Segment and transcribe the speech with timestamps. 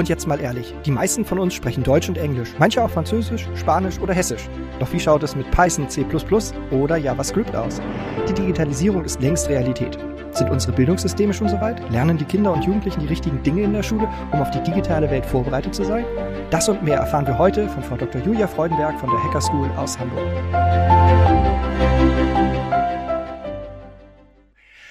[0.00, 3.46] Und jetzt mal ehrlich, die meisten von uns sprechen Deutsch und Englisch, manche auch Französisch,
[3.54, 4.48] Spanisch oder Hessisch.
[4.78, 6.06] Doch wie schaut es mit Python, C++
[6.70, 7.82] oder JavaScript aus?
[8.26, 9.98] Die Digitalisierung ist längst Realität.
[10.30, 11.82] Sind unsere Bildungssysteme schon soweit?
[11.92, 15.10] Lernen die Kinder und Jugendlichen die richtigen Dinge in der Schule, um auf die digitale
[15.10, 16.06] Welt vorbereitet zu sein?
[16.48, 18.22] Das und mehr erfahren wir heute von Frau Dr.
[18.22, 20.24] Julia Freudenberg von der Hacker School aus Hamburg.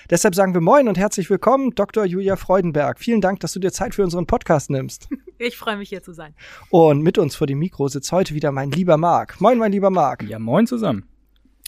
[0.09, 2.03] Deshalb sagen wir Moin und herzlich willkommen, Dr.
[2.03, 2.97] Julia Freudenberg.
[2.99, 5.07] Vielen Dank, dass du dir Zeit für unseren Podcast nimmst.
[5.41, 6.33] Ich freue mich hier zu sein.
[6.69, 9.39] Und mit uns vor dem Mikro sitzt heute wieder mein lieber Marc.
[9.39, 10.23] Moin, mein lieber Marc.
[10.23, 11.05] Ja, moin zusammen.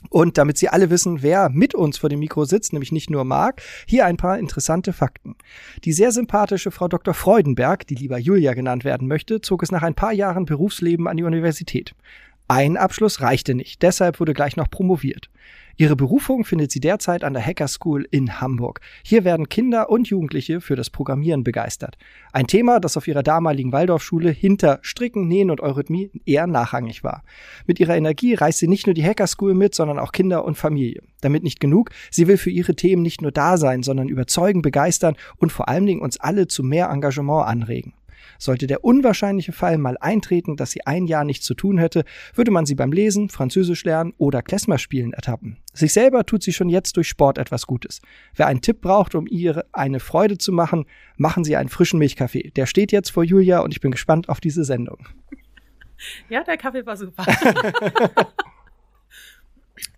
[0.09, 3.23] Und damit Sie alle wissen, wer mit uns vor dem Mikro sitzt, nämlich nicht nur
[3.23, 5.35] Marc, hier ein paar interessante Fakten.
[5.85, 7.13] Die sehr sympathische Frau Dr.
[7.13, 11.15] Freudenberg, die lieber Julia genannt werden möchte, zog es nach ein paar Jahren Berufsleben an
[11.15, 11.93] die Universität.
[12.49, 15.29] Ein Abschluss reichte nicht, deshalb wurde gleich noch promoviert.
[15.77, 18.81] Ihre Berufung findet sie derzeit an der Hacker School in Hamburg.
[19.03, 21.97] Hier werden Kinder und Jugendliche für das Programmieren begeistert.
[22.33, 27.23] Ein Thema, das auf ihrer damaligen Waldorfschule hinter Stricken, Nähen und Eurythmie eher nachrangig war.
[27.65, 30.57] Mit ihrer Energie reißt sie nicht nur die Hacker School mit, sondern auch Kinder und
[30.57, 31.01] Familie.
[31.21, 35.15] Damit nicht genug, sie will für ihre Themen nicht nur da sein, sondern überzeugen, begeistern
[35.37, 37.93] und vor allen Dingen uns alle zu mehr Engagement anregen.
[38.37, 42.03] Sollte der unwahrscheinliche Fall mal eintreten, dass sie ein Jahr nichts zu tun hätte,
[42.35, 45.57] würde man sie beim Lesen, Französisch lernen oder Klezmerspielen ertappen.
[45.73, 48.01] Sich selber tut sie schon jetzt durch Sport etwas Gutes.
[48.35, 50.85] Wer einen Tipp braucht, um ihr eine Freude zu machen,
[51.17, 52.51] machen Sie einen frischen Milchkaffee.
[52.55, 55.07] Der steht jetzt vor Julia und ich bin gespannt auf diese Sendung.
[56.29, 57.25] Ja, der Kaffee war super.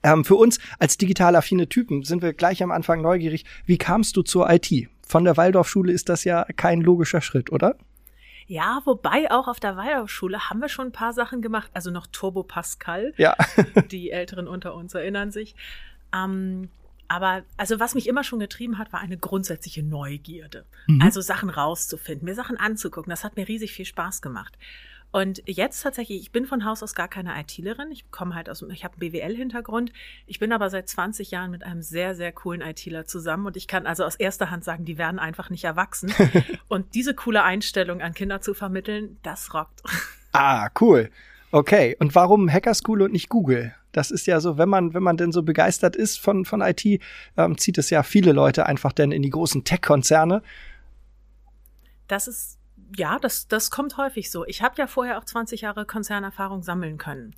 [0.03, 3.45] ähm, für uns als digital affine Typen sind wir gleich am Anfang neugierig.
[3.66, 4.89] Wie kamst du zur IT?
[5.07, 7.77] Von der Waldorfschule ist das ja kein logischer Schritt, oder?
[8.47, 11.69] Ja, wobei auch auf der Waldorfschule haben wir schon ein paar Sachen gemacht.
[11.73, 13.13] Also noch Turbo Pascal.
[13.17, 13.35] Ja.
[13.91, 15.55] Die Älteren unter uns erinnern sich.
[16.13, 16.69] Ähm,
[17.08, 20.66] aber also was mich immer schon getrieben hat, war eine grundsätzliche Neugierde.
[20.88, 21.02] Mhm.
[21.02, 23.09] Also Sachen rauszufinden, mir Sachen anzugucken.
[23.09, 24.57] Das hat mir riesig viel Spaß gemacht.
[25.13, 27.91] Und jetzt tatsächlich, ich bin von Haus aus gar keine ITlerin.
[27.91, 29.94] Ich komme halt aus, ich habe einen BWL-Hintergrund.
[30.25, 33.68] Ich bin aber seit 20 Jahren mit einem sehr, sehr coolen ITler zusammen und ich
[33.68, 36.12] kann also aus erster Hand sagen, die werden einfach nicht erwachsen.
[36.68, 39.84] und diese coole Einstellung an Kinder zu vermitteln, das rockt.
[40.31, 41.12] Ah, cool.
[41.51, 41.95] Okay.
[42.00, 43.75] Und warum Hacker School und nicht Google?
[43.91, 46.84] Das ist ja so, wenn man, wenn man denn so begeistert ist von, von IT,
[47.38, 50.41] ähm, zieht es ja viele Leute einfach dann in die großen Tech-Konzerne.
[52.07, 52.57] Das ist
[52.96, 54.46] ja, das, das kommt häufig so.
[54.46, 57.36] Ich habe ja vorher auch 20 Jahre Konzernerfahrung sammeln können.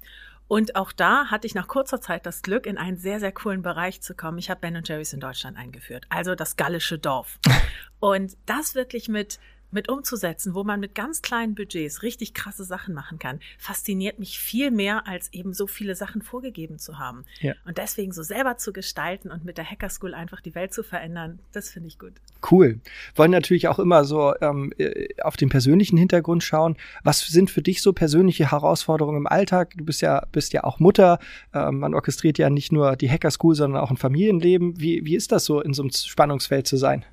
[0.48, 3.64] Und auch da hatte ich nach kurzer Zeit das Glück, in einen sehr, sehr coolen
[3.64, 4.38] Bereich zu kommen.
[4.38, 7.40] Ich habe Ben Jerry's in Deutschland eingeführt, also das gallische Dorf.
[8.00, 9.40] Und das wirklich mit
[9.75, 14.40] mit umzusetzen, wo man mit ganz kleinen Budgets richtig krasse Sachen machen kann, fasziniert mich
[14.40, 17.25] viel mehr, als eben so viele Sachen vorgegeben zu haben.
[17.41, 17.53] Ja.
[17.66, 20.81] Und deswegen so selber zu gestalten und mit der Hacker School einfach die Welt zu
[20.81, 22.13] verändern, das finde ich gut.
[22.50, 22.80] Cool.
[23.16, 26.78] Wollen natürlich auch immer so ähm, äh, auf den persönlichen Hintergrund schauen.
[27.03, 29.74] Was sind für dich so persönliche Herausforderungen im Alltag?
[29.75, 31.19] Du bist ja, bist ja auch Mutter.
[31.53, 34.80] Ähm, man orchestriert ja nicht nur die Hacker School, sondern auch ein Familienleben.
[34.80, 37.03] Wie, wie ist das so, in so einem Spannungsfeld zu sein?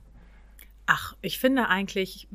[0.87, 2.29] Ach, ich finde eigentlich,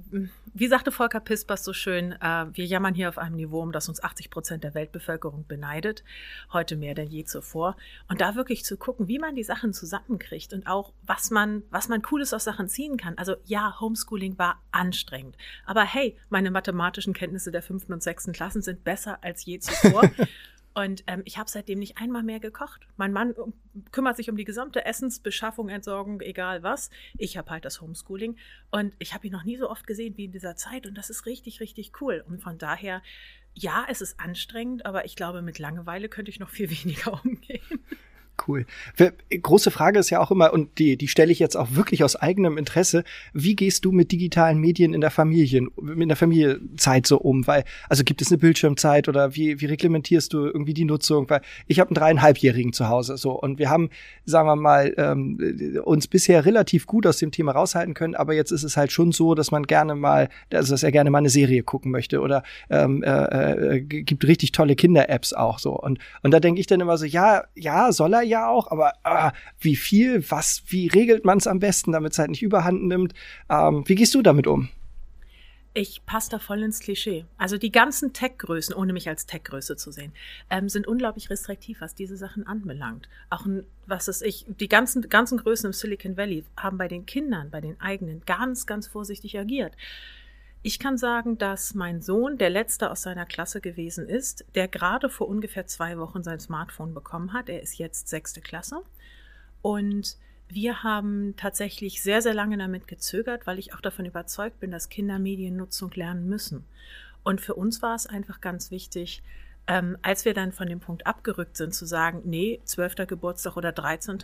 [0.53, 3.89] wie sagte Volker Pispers so schön, äh, wir jammern hier auf einem Niveau, um das
[3.89, 6.03] uns 80 Prozent der Weltbevölkerung beneidet,
[6.53, 7.75] heute mehr denn je zuvor.
[8.07, 11.89] Und da wirklich zu gucken, wie man die Sachen zusammenkriegt und auch, was man, was
[11.89, 13.17] man Cooles aus Sachen ziehen kann.
[13.17, 15.37] Also ja, Homeschooling war anstrengend.
[15.65, 20.09] Aber hey, meine mathematischen Kenntnisse der fünften und sechsten Klassen sind besser als je zuvor.
[20.77, 22.88] Und ähm, ich habe seitdem nicht einmal mehr gekocht.
[22.97, 23.53] Mein Mann ähm,
[23.91, 26.91] kümmert sich um die gesamte Essensbeschaffung, Entsorgung, egal was.
[27.17, 28.38] Ich habe halt das Homeschooling.
[28.69, 30.85] Und ich habe ihn noch nie so oft gesehen wie in dieser Zeit.
[30.85, 32.23] Und das ist richtig, richtig cool.
[32.27, 33.01] Und von daher,
[33.55, 37.83] ja, es ist anstrengend, aber ich glaube, mit Langeweile könnte ich noch viel weniger umgehen.
[38.45, 38.65] Cool.
[39.41, 42.15] Große Frage ist ja auch immer, und die, die stelle ich jetzt auch wirklich aus
[42.15, 43.03] eigenem Interesse,
[43.33, 47.47] wie gehst du mit digitalen Medien in der Familie, in der Familienzeit so um?
[47.47, 51.29] Weil, also gibt es eine Bildschirmzeit oder wie, wie reglementierst du irgendwie die Nutzung?
[51.29, 53.89] Weil ich habe einen dreieinhalbjährigen zu Hause so und wir haben,
[54.25, 58.51] sagen wir mal, ähm, uns bisher relativ gut aus dem Thema raushalten können, aber jetzt
[58.51, 61.29] ist es halt schon so, dass man gerne mal, also dass er gerne mal eine
[61.29, 65.73] Serie gucken möchte oder ähm, äh, äh, gibt richtig tolle Kinder-Apps auch so.
[65.73, 68.94] Und, und da denke ich dann immer so, ja, ja, soll er ja auch, aber
[69.03, 72.83] ah, wie viel, was, wie regelt man es am besten, damit es halt nicht überhand
[72.83, 73.13] nimmt?
[73.50, 74.69] Ähm, wie gehst du damit um?
[75.74, 77.25] Ich passe da voll ins Klischee.
[77.38, 80.12] Also die ganzen Tech-Größen, ohne mich als Tech-Größe zu sehen,
[80.50, 83.07] ähm, sind unglaublich restriktiv, was diese Sachen anbelangt.
[83.29, 83.45] Auch
[83.85, 87.62] was ist ich, die ganzen, ganzen Größen im Silicon Valley haben bei den Kindern, bei
[87.62, 89.74] den eigenen ganz, ganz vorsichtig agiert.
[90.63, 95.09] Ich kann sagen, dass mein Sohn der letzte aus seiner Klasse gewesen ist, der gerade
[95.09, 97.48] vor ungefähr zwei Wochen sein Smartphone bekommen hat.
[97.48, 98.81] Er ist jetzt sechste Klasse.
[99.62, 100.18] Und
[100.50, 104.89] wir haben tatsächlich sehr, sehr lange damit gezögert, weil ich auch davon überzeugt bin, dass
[104.89, 106.65] Kinder Mediennutzung lernen müssen.
[107.24, 109.21] Und für uns war es einfach ganz wichtig,
[109.68, 113.06] ähm, als wir dann von dem Punkt abgerückt sind, zu sagen, nee, 12.
[113.06, 114.18] Geburtstag oder 13.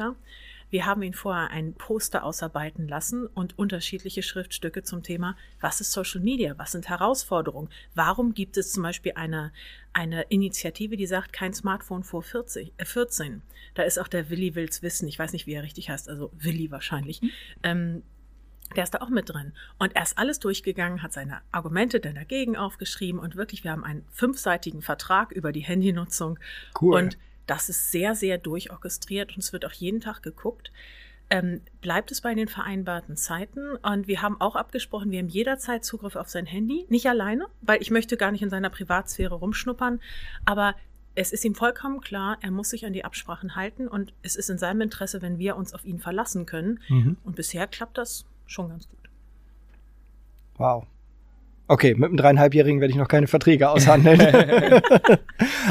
[0.73, 5.91] Wir haben ihn vorher ein Poster ausarbeiten lassen und unterschiedliche Schriftstücke zum Thema, was ist
[5.91, 9.53] Social Media, was sind Herausforderungen, warum gibt es zum Beispiel eine,
[9.93, 13.43] eine Initiative, die sagt, kein Smartphone vor 40, äh 14.
[13.75, 16.31] Da ist auch der Willi Wills Wissen, ich weiß nicht, wie er richtig heißt, also
[16.39, 17.21] Willi wahrscheinlich.
[17.21, 17.29] Mhm.
[17.61, 18.03] Ähm,
[18.75, 19.53] der ist da auch mit drin.
[19.77, 23.83] Und er ist alles durchgegangen, hat seine Argumente dann dagegen aufgeschrieben und wirklich, wir haben
[23.83, 26.39] einen fünfseitigen Vertrag über die Handynutzung.
[26.81, 26.95] Cool.
[26.95, 30.71] Und das ist sehr, sehr durchorchestriert und es wird auch jeden Tag geguckt.
[31.29, 33.75] Ähm, bleibt es bei den vereinbarten Zeiten?
[33.77, 36.85] Und wir haben auch abgesprochen, wir haben jederzeit Zugriff auf sein Handy.
[36.89, 39.99] Nicht alleine, weil ich möchte gar nicht in seiner Privatsphäre rumschnuppern.
[40.45, 40.75] Aber
[41.15, 44.49] es ist ihm vollkommen klar, er muss sich an die Absprachen halten und es ist
[44.49, 46.79] in seinem Interesse, wenn wir uns auf ihn verlassen können.
[46.89, 47.17] Mhm.
[47.23, 49.09] Und bisher klappt das schon ganz gut.
[50.57, 50.85] Wow.
[51.65, 54.19] Okay, mit einem dreieinhalbjährigen werde ich noch keine Verträge aushandeln.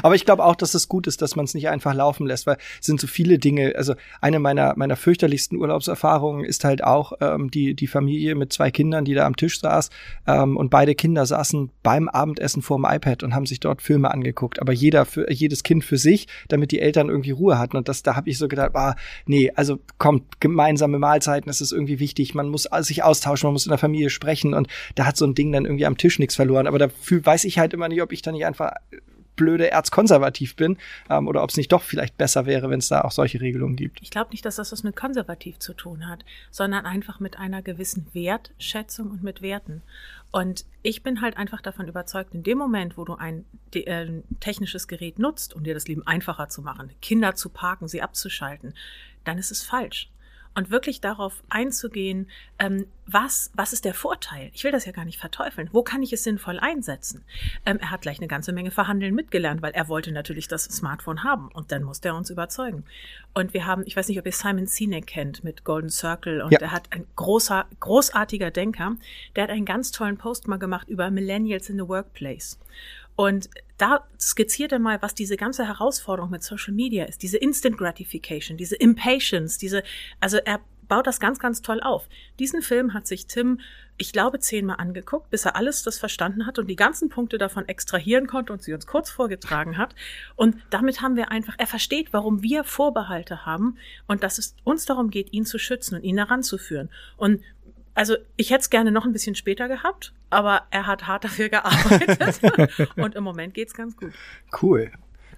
[0.02, 2.46] Aber ich glaube auch, dass es gut ist, dass man es nicht einfach laufen lässt,
[2.46, 3.74] weil es sind so viele Dinge.
[3.76, 8.70] Also eine meiner meiner fürchterlichsten Urlaubserfahrungen ist halt auch ähm, die die Familie mit zwei
[8.70, 9.90] Kindern, die da am Tisch saß
[10.26, 14.10] ähm, und beide Kinder saßen beim Abendessen vor dem iPad und haben sich dort Filme
[14.10, 14.62] angeguckt.
[14.62, 17.76] Aber jeder für jedes Kind für sich, damit die Eltern irgendwie Ruhe hatten.
[17.76, 18.96] Und das da habe ich so gedacht, ah
[19.26, 22.34] nee, also kommt gemeinsame Mahlzeiten, das ist irgendwie wichtig.
[22.34, 25.34] Man muss sich austauschen, man muss in der Familie sprechen und da hat so ein
[25.34, 26.66] Ding dann irgendwie irgendwie am Tisch nichts verloren.
[26.66, 28.72] Aber dafür weiß ich halt immer nicht, ob ich da nicht einfach
[29.34, 30.76] blöde erzkonservativ bin
[31.08, 33.76] ähm, oder ob es nicht doch vielleicht besser wäre, wenn es da auch solche Regelungen
[33.76, 34.02] gibt.
[34.02, 37.62] Ich glaube nicht, dass das was mit konservativ zu tun hat, sondern einfach mit einer
[37.62, 39.82] gewissen Wertschätzung und mit Werten.
[40.32, 44.06] Und ich bin halt einfach davon überzeugt, in dem Moment, wo du ein äh,
[44.40, 48.74] technisches Gerät nutzt, um dir das Leben einfacher zu machen, Kinder zu parken, sie abzuschalten,
[49.24, 50.11] dann ist es falsch
[50.54, 52.28] und wirklich darauf einzugehen,
[52.58, 54.50] ähm, was, was ist der Vorteil?
[54.54, 55.68] Ich will das ja gar nicht verteufeln.
[55.72, 57.24] Wo kann ich es sinnvoll einsetzen?
[57.66, 61.24] Ähm, er hat gleich eine ganze Menge Verhandeln mitgelernt, weil er wollte natürlich das Smartphone
[61.24, 62.84] haben und dann musste er uns überzeugen.
[63.34, 66.52] Und wir haben, ich weiß nicht, ob ihr Simon Sinek kennt mit Golden Circle und
[66.52, 66.58] ja.
[66.60, 68.96] er hat ein großer, großartiger Denker,
[69.34, 72.58] der hat einen ganz tollen Post mal gemacht über Millennials in the Workplace.
[73.16, 73.50] Und
[73.82, 77.20] da skizziert er mal, was diese ganze Herausforderung mit Social Media ist.
[77.20, 79.82] Diese Instant Gratification, diese Impatience, diese,
[80.20, 82.08] also er baut das ganz, ganz toll auf.
[82.38, 83.58] Diesen Film hat sich Tim,
[83.96, 87.66] ich glaube, zehnmal angeguckt, bis er alles das verstanden hat und die ganzen Punkte davon
[87.66, 89.96] extrahieren konnte und sie uns kurz vorgetragen hat.
[90.36, 94.84] Und damit haben wir einfach, er versteht, warum wir Vorbehalte haben und dass es uns
[94.84, 96.88] darum geht, ihn zu schützen und ihn heranzuführen.
[97.16, 97.42] Und
[97.94, 101.48] also ich hätte es gerne noch ein bisschen später gehabt, aber er hat hart dafür
[101.48, 102.40] gearbeitet
[102.96, 104.12] und im Moment geht's ganz gut.
[104.60, 104.90] Cool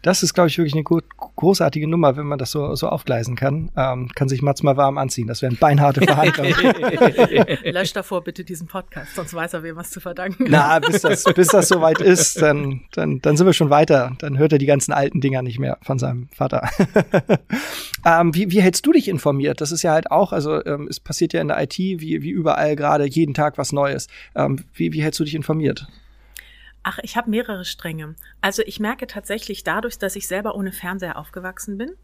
[0.05, 3.71] das ist, glaube ich, wirklich eine großartige Nummer, wenn man das so, so aufgleisen kann.
[3.75, 5.27] Ähm, kann sich Mats mal warm anziehen.
[5.27, 6.55] Das wären beinharte Verhandlungen.
[7.65, 11.25] Lösch davor bitte diesen Podcast, sonst weiß er, wem was zu verdanken Na, bis das,
[11.25, 14.13] bis das soweit ist, dann, dann, dann sind wir schon weiter.
[14.19, 16.69] Dann hört er die ganzen alten Dinger nicht mehr von seinem Vater.
[18.05, 19.63] ähm, wie, wie hältst du dich informiert?
[19.63, 22.31] Das ist ja halt auch, also ähm, es passiert ja in der IT wie, wie
[22.31, 24.09] überall gerade jeden Tag was Neues.
[24.35, 25.89] Ähm, wie, wie hältst du dich informiert?
[26.87, 28.15] Ach, ich habe mehrere Stränge.
[28.43, 31.95] Also ich merke tatsächlich dadurch, dass ich selber ohne Fernseher aufgewachsen bin,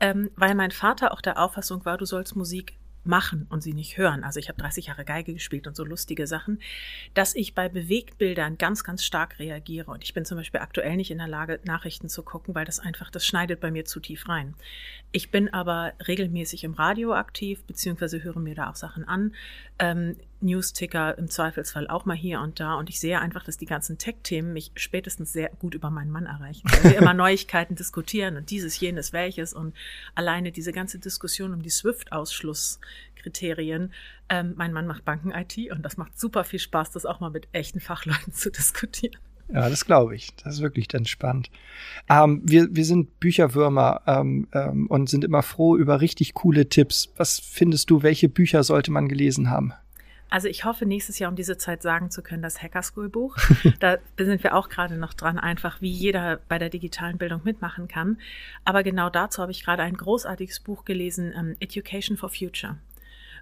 [0.00, 3.96] ähm, weil mein Vater auch der Auffassung war, du sollst Musik machen und sie nicht
[3.96, 4.24] hören.
[4.24, 6.58] Also ich habe 30 Jahre Geige gespielt und so lustige Sachen,
[7.12, 9.90] dass ich bei Bewegtbildern ganz, ganz stark reagiere.
[9.90, 12.80] Und ich bin zum Beispiel aktuell nicht in der Lage, Nachrichten zu gucken, weil das
[12.80, 14.54] einfach, das schneidet bei mir zu tief rein.
[15.12, 19.34] Ich bin aber regelmäßig im Radio aktiv, beziehungsweise höre mir da auch Sachen an.
[19.78, 22.74] Ähm, News-Ticker im Zweifelsfall auch mal hier und da.
[22.74, 26.26] Und ich sehe einfach, dass die ganzen Tech-Themen mich spätestens sehr gut über meinen Mann
[26.26, 26.68] erreichen.
[26.70, 29.54] Weil wir immer Neuigkeiten diskutieren und dieses, jenes, welches.
[29.54, 29.74] Und
[30.14, 33.92] alleine diese ganze Diskussion um die SWIFT-Ausschlusskriterien.
[34.28, 37.48] Ähm, mein Mann macht Banken-IT und das macht super viel Spaß, das auch mal mit
[37.52, 39.16] echten Fachleuten zu diskutieren.
[39.52, 40.34] Ja, das glaube ich.
[40.36, 41.50] Das ist wirklich dann spannend.
[42.08, 47.12] Ähm, wir, wir sind Bücherwürmer ähm, ähm, und sind immer froh über richtig coole Tipps.
[47.16, 49.72] Was findest du, welche Bücher sollte man gelesen haben?
[50.34, 53.36] Also ich hoffe nächstes Jahr um diese Zeit sagen zu können, das Hacker School Buch.
[53.78, 57.86] da sind wir auch gerade noch dran, einfach wie jeder bei der digitalen Bildung mitmachen
[57.86, 58.18] kann.
[58.64, 62.78] Aber genau dazu habe ich gerade ein großartiges Buch gelesen, um, ähm, Education for Future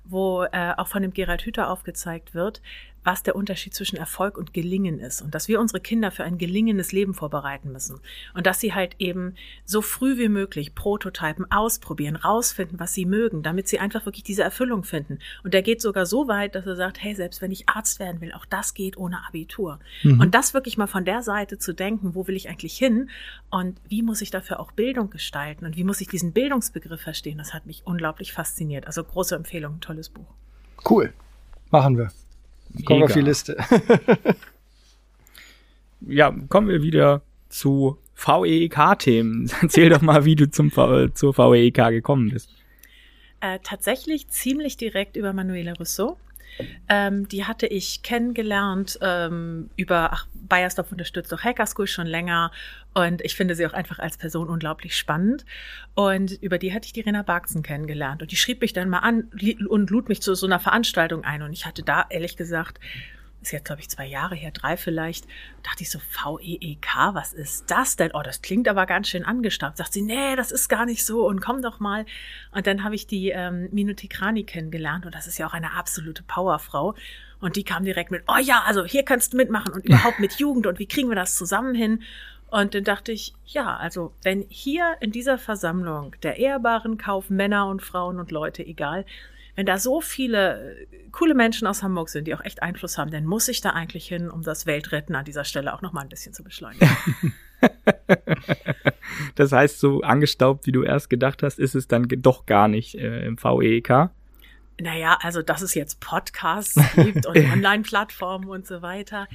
[0.04, 2.60] wo äh, auch von dem Gerald Hüther aufgezeigt wird,
[3.04, 6.38] was der Unterschied zwischen Erfolg und Gelingen ist und dass wir unsere Kinder für ein
[6.38, 8.00] gelingendes Leben vorbereiten müssen
[8.34, 13.42] und dass sie halt eben so früh wie möglich Prototypen ausprobieren, rausfinden, was sie mögen,
[13.42, 15.18] damit sie einfach wirklich diese Erfüllung finden.
[15.42, 18.20] Und der geht sogar so weit, dass er sagt, hey, selbst wenn ich Arzt werden
[18.20, 19.80] will, auch das geht ohne Abitur.
[20.02, 20.20] Mhm.
[20.20, 23.10] Und das wirklich mal von der Seite zu denken, wo will ich eigentlich hin
[23.50, 27.38] und wie muss ich dafür auch Bildung gestalten und wie muss ich diesen Bildungsbegriff verstehen,
[27.38, 28.86] das hat mich unglaublich fasziniert.
[28.86, 30.26] Also große Empfehlung, tolles Buch.
[30.88, 31.12] Cool.
[31.70, 32.10] Machen wir.
[32.84, 33.56] Kommen auf die Liste.
[36.00, 39.50] ja, kommen wir wieder zu VEEK-Themen.
[39.62, 42.50] Erzähl doch mal, wie du zum v zur VEEK gekommen bist.
[43.40, 46.16] Äh, tatsächlich ziemlich direkt über Manuela Rousseau.
[46.88, 52.50] Ähm, die hatte ich kennengelernt ähm, über, ach, Bayersdorf unterstützt auch Hacker School schon länger.
[52.94, 55.44] Und ich finde sie auch einfach als Person unglaublich spannend.
[55.94, 58.22] Und über die hatte ich die Rena Barksen kennengelernt.
[58.22, 59.30] Und die schrieb mich dann mal an
[59.68, 61.42] und lud mich zu so einer Veranstaltung ein.
[61.42, 62.78] Und ich hatte da ehrlich gesagt
[63.42, 65.26] ist jetzt, glaube ich, zwei Jahre her, drei vielleicht,
[65.62, 68.10] dachte ich so, V-E-E-K, was ist das denn?
[68.14, 69.76] Oh, das klingt aber ganz schön angestaubt.
[69.76, 72.06] Sagt sie, nee, das ist gar nicht so und komm doch mal.
[72.52, 75.74] Und dann habe ich die ähm, Minuti Krani kennengelernt und das ist ja auch eine
[75.74, 76.94] absolute Powerfrau.
[77.40, 80.34] Und die kam direkt mit, oh ja, also hier kannst du mitmachen und überhaupt mit
[80.38, 82.02] Jugend und wie kriegen wir das zusammen hin?
[82.52, 87.80] Und dann dachte ich, ja, also wenn hier in dieser Versammlung der ehrbaren Kaufmänner und
[87.80, 89.06] Frauen und Leute, egal,
[89.54, 93.10] wenn da so viele äh, coole Menschen aus Hamburg sind, die auch echt Einfluss haben,
[93.10, 96.00] dann muss ich da eigentlich hin, um das Weltretten an dieser Stelle auch noch mal
[96.00, 96.88] ein bisschen zu beschleunigen.
[99.34, 102.94] das heißt, so angestaubt, wie du erst gedacht hast, ist es dann doch gar nicht
[102.94, 104.10] äh, im VEK.
[104.80, 109.28] Naja, also dass es jetzt Podcasts gibt und Online-Plattformen und so weiter.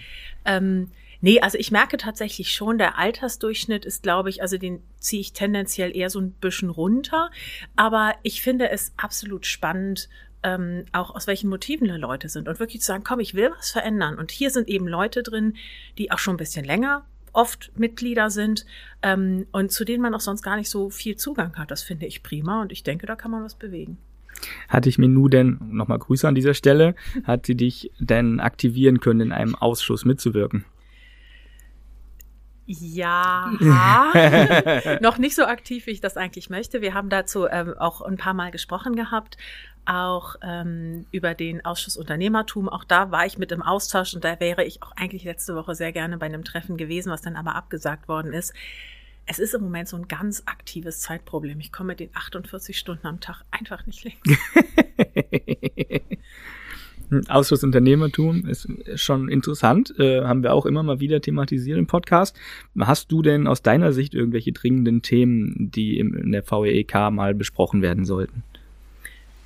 [0.45, 5.21] Ähm, Nee, also ich merke tatsächlich schon, der Altersdurchschnitt ist, glaube ich, also den ziehe
[5.21, 7.31] ich tendenziell eher so ein bisschen runter.
[7.75, 10.09] Aber ich finde es absolut spannend,
[10.43, 13.51] ähm, auch aus welchen Motiven die Leute sind und wirklich zu sagen, komm, ich will
[13.57, 14.17] was verändern.
[14.17, 15.55] Und hier sind eben Leute drin,
[15.97, 18.65] die auch schon ein bisschen länger oft Mitglieder sind
[19.03, 21.69] ähm, und zu denen man auch sonst gar nicht so viel Zugang hat.
[21.69, 23.99] Das finde ich prima und ich denke, da kann man was bewegen.
[24.67, 28.99] Hatte ich mir nur denn, nochmal Grüße an dieser Stelle, hat sie dich denn aktivieren
[28.99, 30.65] können, in einem Ausschuss mitzuwirken?
[32.67, 33.49] Ja,
[35.01, 36.81] noch nicht so aktiv, wie ich das eigentlich möchte.
[36.81, 39.37] Wir haben dazu ähm, auch ein paar Mal gesprochen gehabt,
[39.85, 42.67] auch ähm, über den Ausschuss Unternehmertum.
[42.67, 45.75] Auch da war ich mit im Austausch und da wäre ich auch eigentlich letzte Woche
[45.75, 48.53] sehr gerne bei einem Treffen gewesen, was dann aber abgesagt worden ist.
[49.25, 51.61] Es ist im Moment so ein ganz aktives Zeitproblem.
[51.61, 54.41] Ich komme mit den 48 Stunden am Tag einfach nicht links.
[57.29, 62.35] Ausschuss Unternehmertum ist schon interessant, äh, haben wir auch immer mal wieder thematisiert im Podcast.
[62.79, 67.33] Hast du denn aus deiner Sicht irgendwelche dringenden Themen, die im, in der VEK mal
[67.33, 68.43] besprochen werden sollten?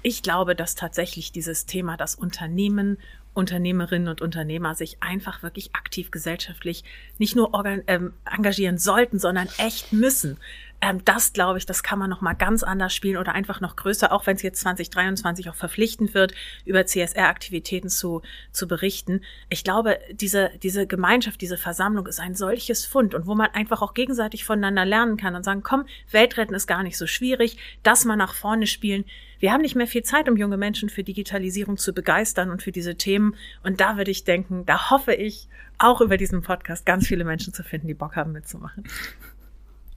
[0.03, 2.97] Ich glaube, dass tatsächlich dieses Thema, das Unternehmen
[3.33, 6.83] Unternehmerinnen und Unternehmer sich einfach wirklich aktiv gesellschaftlich
[7.17, 7.51] nicht nur
[7.87, 10.37] ähm, engagieren sollten, sondern echt müssen.
[10.81, 13.75] Ähm, das glaube ich, das kann man noch mal ganz anders spielen oder einfach noch
[13.75, 16.33] größer, auch wenn es jetzt 2023 auch verpflichtend wird,
[16.65, 19.21] über CSR-Aktivitäten zu, zu berichten.
[19.49, 23.81] Ich glaube, diese, diese Gemeinschaft, diese Versammlung ist ein solches Fund und wo man einfach
[23.81, 28.05] auch gegenseitig voneinander lernen kann und sagen, komm, Weltretten ist gar nicht so schwierig, das
[28.05, 29.05] mal nach vorne spielen.
[29.39, 32.71] Wir haben nicht mehr viel Zeit, um junge Menschen für Digitalisierung zu begeistern und für
[32.71, 33.35] diese Themen.
[33.63, 35.47] Und da würde ich denken, da hoffe ich,
[35.79, 38.83] auch über diesen Podcast ganz viele Menschen zu finden, die Bock haben mitzumachen.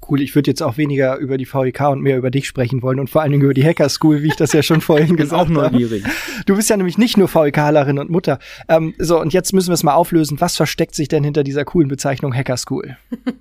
[0.08, 3.00] Cool, ich würde jetzt auch weniger über die VEK und mehr über dich sprechen wollen
[3.00, 5.49] und vor allen Dingen über die Hacker School, wie ich das ja schon vorhin gesagt
[5.49, 5.66] habe.
[5.66, 6.04] auch neugierig.
[6.46, 8.38] Du bist ja nämlich nicht nur VEKlerin und Mutter.
[8.68, 10.40] Ähm, so, und jetzt müssen wir es mal auflösen.
[10.40, 12.96] Was versteckt sich denn hinter dieser coolen Bezeichnung Hacker School?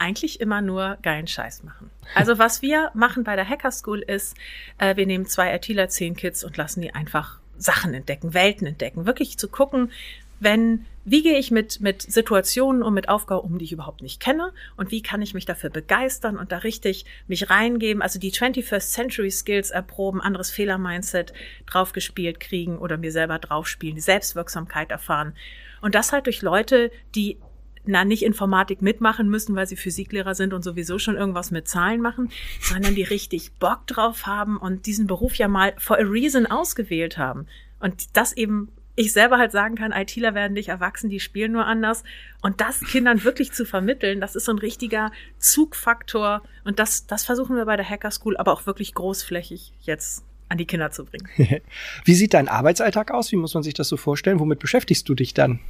[0.00, 1.90] eigentlich immer nur geilen Scheiß machen.
[2.14, 4.34] Also was wir machen bei der Hacker School ist,
[4.78, 9.06] äh, wir nehmen zwei ITler, zehn Kids und lassen die einfach Sachen entdecken, Welten entdecken,
[9.06, 9.92] wirklich zu gucken,
[10.40, 14.20] wenn, wie gehe ich mit, mit Situationen und mit Aufgaben um, die ich überhaupt nicht
[14.20, 14.52] kenne?
[14.76, 18.92] Und wie kann ich mich dafür begeistern und da richtig mich reingeben, also die 21st
[18.92, 21.32] Century Skills erproben, anderes Fehler-Mindset
[21.66, 25.34] draufgespielt kriegen oder mir selber draufspielen, die Selbstwirksamkeit erfahren.
[25.80, 27.38] Und das halt durch Leute, die
[27.86, 32.02] na, nicht Informatik mitmachen müssen, weil sie Physiklehrer sind und sowieso schon irgendwas mit Zahlen
[32.02, 32.30] machen,
[32.60, 37.16] sondern die richtig Bock drauf haben und diesen Beruf ja mal for a reason ausgewählt
[37.16, 37.46] haben.
[37.80, 41.66] Und das eben ich selber halt sagen kann, ITler werden nicht erwachsen, die spielen nur
[41.66, 42.04] anders.
[42.42, 46.42] Und das Kindern wirklich zu vermitteln, das ist so ein richtiger Zugfaktor.
[46.64, 50.58] Und das, das versuchen wir bei der Hacker School aber auch wirklich großflächig jetzt an
[50.58, 51.28] die Kinder zu bringen.
[52.04, 53.32] Wie sieht dein Arbeitsalltag aus?
[53.32, 54.38] Wie muss man sich das so vorstellen?
[54.38, 55.60] Womit beschäftigst du dich dann?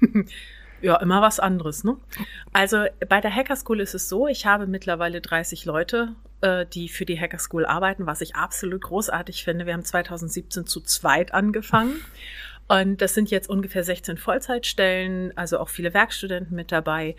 [0.82, 1.96] Ja, immer was anderes, ne?
[2.52, 6.90] Also bei der Hacker School ist es so, ich habe mittlerweile 30 Leute, äh, die
[6.90, 9.64] für die Hacker School arbeiten, was ich absolut großartig finde.
[9.64, 12.04] Wir haben 2017 zu zweit angefangen.
[12.68, 17.14] Und das sind jetzt ungefähr 16 Vollzeitstellen, also auch viele Werkstudenten mit dabei.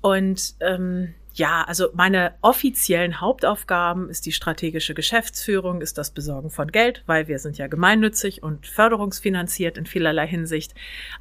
[0.00, 6.72] Und ähm, ja, also meine offiziellen Hauptaufgaben ist die strategische Geschäftsführung, ist das Besorgen von
[6.72, 10.74] Geld, weil wir sind ja gemeinnützig und förderungsfinanziert in vielerlei Hinsicht,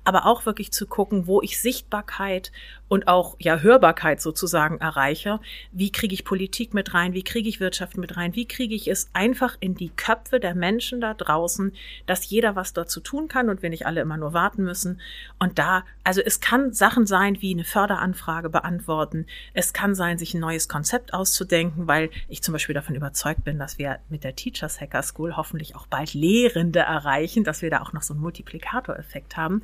[0.03, 2.51] aber auch wirklich zu gucken, wo ich Sichtbarkeit
[2.87, 5.39] und auch ja Hörbarkeit sozusagen erreiche.
[5.71, 7.13] Wie kriege ich Politik mit rein?
[7.13, 8.35] Wie kriege ich Wirtschaft mit rein?
[8.35, 11.73] Wie kriege ich es einfach in die Köpfe der Menschen da draußen,
[12.05, 15.01] dass jeder was dazu tun kann und wir nicht alle immer nur warten müssen?
[15.37, 19.25] Und da, also es kann Sachen sein wie eine Förderanfrage beantworten.
[19.53, 23.59] Es kann sein, sich ein neues Konzept auszudenken, weil ich zum Beispiel davon überzeugt bin,
[23.59, 27.81] dass wir mit der Teachers Hacker School hoffentlich auch bald Lehrende erreichen, dass wir da
[27.81, 29.63] auch noch so einen Multiplikatoreffekt haben.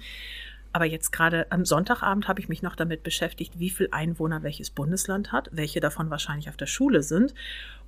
[0.74, 4.72] Aber jetzt gerade am Sonntagabend habe ich mich noch damit beschäftigt, wie viel Einwohner welches
[4.72, 7.36] Bundesland hat, welche davon wahrscheinlich auf der Schule sind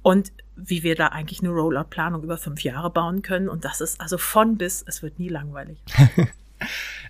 [0.03, 3.50] und wie wir da eigentlich eine Rollout-Planung über fünf Jahre bauen können.
[3.50, 5.79] Und das ist also von bis, es wird nie langweilig.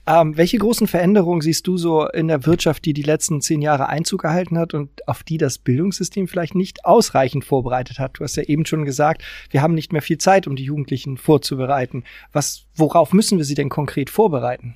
[0.07, 3.89] ähm, welche großen Veränderungen siehst du so in der Wirtschaft, die die letzten zehn Jahre
[3.89, 8.19] Einzug gehalten hat und auf die das Bildungssystem vielleicht nicht ausreichend vorbereitet hat?
[8.19, 11.17] Du hast ja eben schon gesagt, wir haben nicht mehr viel Zeit, um die Jugendlichen
[11.17, 12.03] vorzubereiten.
[12.31, 14.75] Was, worauf müssen wir sie denn konkret vorbereiten?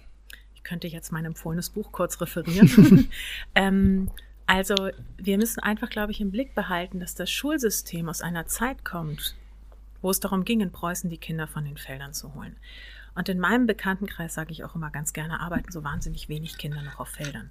[0.69, 3.09] könnte jetzt mein empfohlenes Buch kurz referieren.
[3.55, 4.12] ähm,
[4.45, 4.75] also
[5.17, 9.36] wir müssen einfach, glaube ich, im Blick behalten, dass das Schulsystem aus einer Zeit kommt,
[10.03, 12.55] wo es darum ging, in Preußen die Kinder von den Feldern zu holen.
[13.16, 16.82] Und in meinem Bekanntenkreis sage ich auch immer ganz gerne, arbeiten so wahnsinnig wenig Kinder
[16.82, 17.50] noch auf Feldern.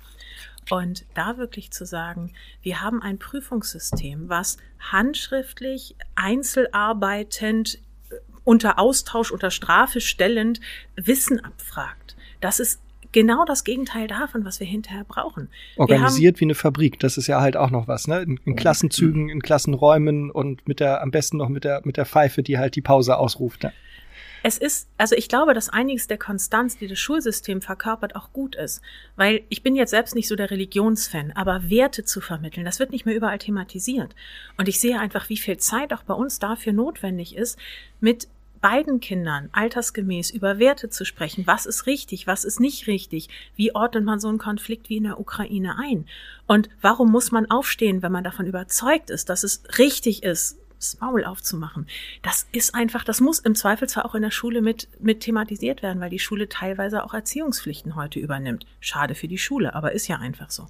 [0.70, 7.78] Und da wirklich zu sagen, wir haben ein Prüfungssystem, was handschriftlich, einzelarbeitend,
[8.10, 10.60] äh, unter Austausch, unter Strafe stellend
[10.96, 12.16] Wissen abfragt.
[12.40, 12.80] Das ist
[13.12, 15.48] genau das Gegenteil davon, was wir hinterher brauchen.
[15.76, 18.20] Organisiert haben, wie eine Fabrik, das ist ja halt auch noch was, ne?
[18.20, 22.06] In, in Klassenzügen, in Klassenräumen und mit der, am besten noch mit der, mit der
[22.06, 23.62] Pfeife, die halt die Pause ausruft.
[23.62, 23.72] Ne?
[24.42, 28.54] Es ist, also ich glaube, dass einiges der Konstanz, die das Schulsystem verkörpert, auch gut
[28.54, 28.82] ist.
[29.16, 32.90] Weil ich bin jetzt selbst nicht so der Religionsfan, aber Werte zu vermitteln, das wird
[32.90, 34.14] nicht mehr überall thematisiert.
[34.56, 37.58] Und ich sehe einfach, wie viel Zeit auch bei uns dafür notwendig ist,
[38.00, 38.28] mit
[38.60, 41.46] beiden Kindern altersgemäß über Werte zu sprechen.
[41.46, 43.28] Was ist richtig, was ist nicht richtig?
[43.56, 46.06] Wie ordnet man so einen Konflikt wie in der Ukraine ein?
[46.46, 51.00] Und warum muss man aufstehen, wenn man davon überzeugt ist, dass es richtig ist, das
[51.00, 51.86] Maul aufzumachen?
[52.22, 56.00] Das ist einfach, das muss im Zweifelsfall auch in der Schule mit, mit thematisiert werden,
[56.00, 58.66] weil die Schule teilweise auch Erziehungspflichten heute übernimmt.
[58.80, 60.66] Schade für die Schule, aber ist ja einfach so.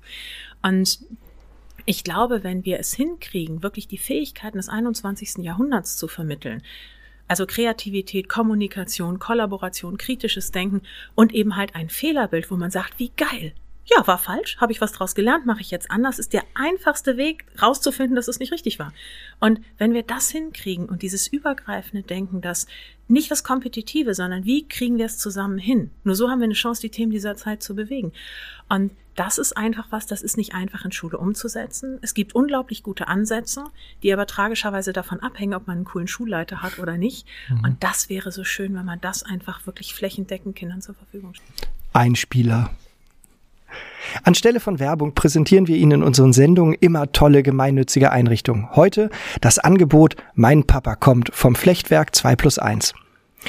[0.63, 1.01] Und
[1.85, 5.39] ich glaube, wenn wir es hinkriegen, wirklich die Fähigkeiten des 21.
[5.39, 6.63] Jahrhunderts zu vermitteln,
[7.29, 10.83] also Kreativität, Kommunikation, Kollaboration, kritisches Denken
[11.15, 13.53] und eben halt ein Fehlerbild, wo man sagt, wie geil.
[13.91, 17.17] Ja, war falsch, habe ich was draus gelernt, mache ich jetzt anders, ist der einfachste
[17.17, 18.93] Weg, rauszufinden, dass es nicht richtig war.
[19.41, 22.67] Und wenn wir das hinkriegen und dieses übergreifende Denken, dass
[23.09, 25.91] nicht das Kompetitive, sondern wie kriegen wir es zusammen hin?
[26.05, 28.13] Nur so haben wir eine Chance, die Themen dieser Zeit zu bewegen.
[28.69, 31.99] Und das ist einfach was, das ist nicht einfach in Schule umzusetzen.
[32.03, 33.65] Es gibt unglaublich gute Ansätze,
[34.03, 37.27] die aber tragischerweise davon abhängen, ob man einen coolen Schulleiter hat oder nicht.
[37.49, 37.65] Mhm.
[37.65, 41.69] Und das wäre so schön, wenn man das einfach wirklich flächendeckend Kindern zur Verfügung stellt.
[41.95, 42.71] Ein Spieler.
[44.25, 48.69] Anstelle von Werbung präsentieren wir Ihnen in unseren Sendungen immer tolle gemeinnützige Einrichtungen.
[48.75, 52.95] Heute das Angebot Mein Papa kommt vom Flechtwerk 2 plus 1.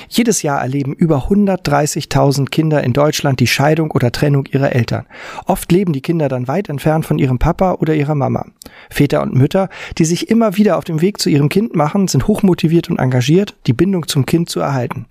[0.07, 5.07] Jedes Jahr erleben über 130.000 Kinder in Deutschland die Scheidung oder Trennung ihrer Eltern.
[5.45, 8.45] Oft leben die Kinder dann weit entfernt von ihrem Papa oder ihrer Mama.
[8.89, 12.27] Väter und Mütter, die sich immer wieder auf dem Weg zu ihrem Kind machen, sind
[12.27, 15.07] hochmotiviert und engagiert, die Bindung zum Kind zu erhalten.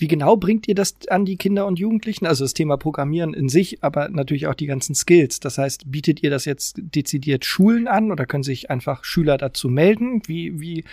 [0.00, 2.24] Wie genau bringt ihr das an die Kinder und Jugendlichen?
[2.24, 5.40] Also das Thema Programmieren in sich, aber natürlich auch die ganzen Skills.
[5.40, 9.68] Das heißt, bietet ihr das jetzt dezidiert Schulen an oder können sich einfach Schüler dazu
[9.68, 10.22] melden?
[10.24, 10.84] Wie, wie,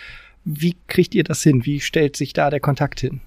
[0.44, 1.64] wie kriegt ihr das hin?
[1.64, 3.22] Wie stellt sich da der Kontakt hin?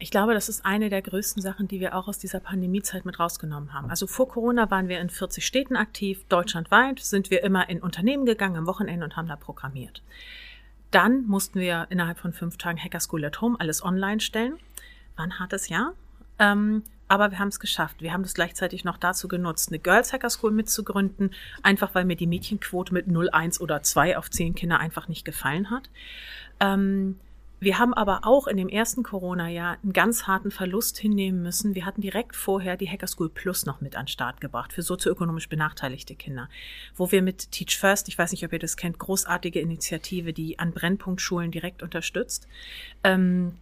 [0.00, 3.20] Ich glaube, das ist eine der größten Sachen, die wir auch aus dieser Pandemiezeit mit
[3.20, 3.90] rausgenommen haben.
[3.90, 8.26] Also vor Corona waren wir in 40 Städten aktiv, deutschlandweit sind wir immer in Unternehmen
[8.26, 10.02] gegangen am Wochenende und haben da programmiert.
[10.90, 14.58] Dann mussten wir innerhalb von fünf Tagen Hacker School at Home alles online stellen
[15.16, 15.94] war ein hartes Jahr.
[16.38, 18.00] Ähm, aber wir haben es geschafft.
[18.00, 21.30] Wir haben das gleichzeitig noch dazu genutzt, eine Girls Hacker School mitzugründen,
[21.62, 25.24] einfach weil mir die Mädchenquote mit 0, 1 oder 2 auf 10 Kinder einfach nicht
[25.24, 25.90] gefallen hat.
[26.58, 27.18] Ähm,
[27.60, 31.76] Wir haben aber auch in dem ersten Corona-Jahr einen ganz harten Verlust hinnehmen müssen.
[31.76, 34.82] Wir hatten direkt vorher die Hacker School Plus noch mit an den Start gebracht für
[34.82, 36.48] sozioökonomisch benachteiligte Kinder,
[36.96, 40.58] wo wir mit Teach First, ich weiß nicht, ob ihr das kennt, großartige Initiative, die
[40.58, 42.48] an Brennpunktschulen direkt unterstützt.
[43.04, 43.58] Ähm,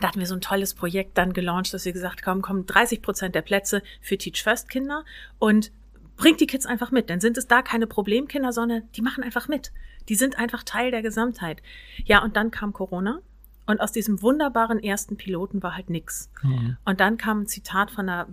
[0.00, 3.02] da hatten wir so ein tolles Projekt dann gelauncht, dass wir gesagt haben, kommen 30
[3.02, 5.04] Prozent der Plätze für Teach First Kinder
[5.38, 5.70] und
[6.16, 7.10] bringt die Kids einfach mit.
[7.10, 9.72] Dann sind es da keine Problemkinder, sondern die machen einfach mit.
[10.08, 11.62] Die sind einfach Teil der Gesamtheit.
[12.04, 13.20] Ja, und dann kam Corona
[13.66, 16.30] und aus diesem wunderbaren ersten Piloten war halt nix.
[16.42, 16.76] Mhm.
[16.84, 18.26] Und dann kam ein Zitat von einer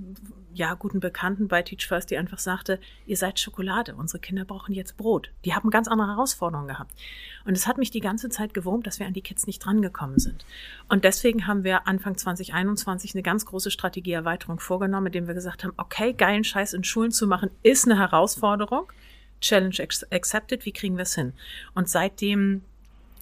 [0.58, 4.74] ja, guten Bekannten bei Teach First, die einfach sagte, ihr seid Schokolade, unsere Kinder brauchen
[4.74, 5.30] jetzt Brot.
[5.46, 6.92] Die haben ganz andere Herausforderungen gehabt.
[7.46, 10.18] Und es hat mich die ganze Zeit gewurmt, dass wir an die Kids nicht drangekommen
[10.18, 10.46] sind.
[10.90, 15.74] Und deswegen haben wir Anfang 2021 eine ganz große Strategieerweiterung vorgenommen, indem wir gesagt haben,
[15.78, 18.92] okay, geilen Scheiß in Schulen zu machen, ist eine Herausforderung.
[19.40, 19.76] Challenge
[20.10, 21.34] accepted, wie kriegen wir es hin?
[21.76, 22.64] Und seitdem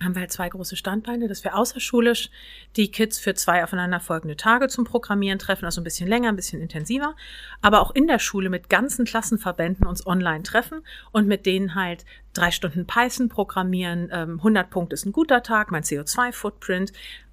[0.03, 2.29] haben wir halt zwei große Standbeine, dass wir außerschulisch
[2.75, 6.62] die Kids für zwei aufeinanderfolgende Tage zum Programmieren treffen, also ein bisschen länger, ein bisschen
[6.62, 7.15] intensiver,
[7.62, 10.81] aber auch in der Schule mit ganzen Klassenverbänden uns online treffen
[11.12, 14.12] und mit denen halt drei Stunden Python programmieren.
[14.12, 16.91] 100 ähm, Punkte ist ein guter Tag, mein CO2-Footprint,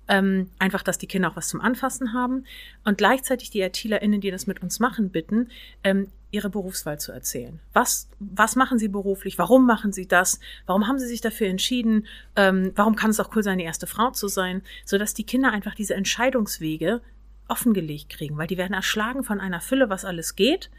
[0.08, 2.44] ähm, einfach, dass die Kinder auch was zum Anfassen haben
[2.84, 5.48] und gleichzeitig die ITlerInnen, die das mit uns machen, bitten,
[5.84, 7.60] ähm, ihre Berufswahl zu erzählen.
[7.72, 9.38] Was, was machen sie beruflich?
[9.38, 10.40] Warum machen sie das?
[10.66, 12.06] Warum haben sie sich dafür entschieden?
[12.36, 14.62] Ähm, warum kann es auch cool sein, die erste Frau zu sein?
[14.84, 17.02] Sodass die Kinder einfach diese Entscheidungswege
[17.48, 20.70] offengelegt kriegen, weil die werden erschlagen von einer Fülle, was alles geht.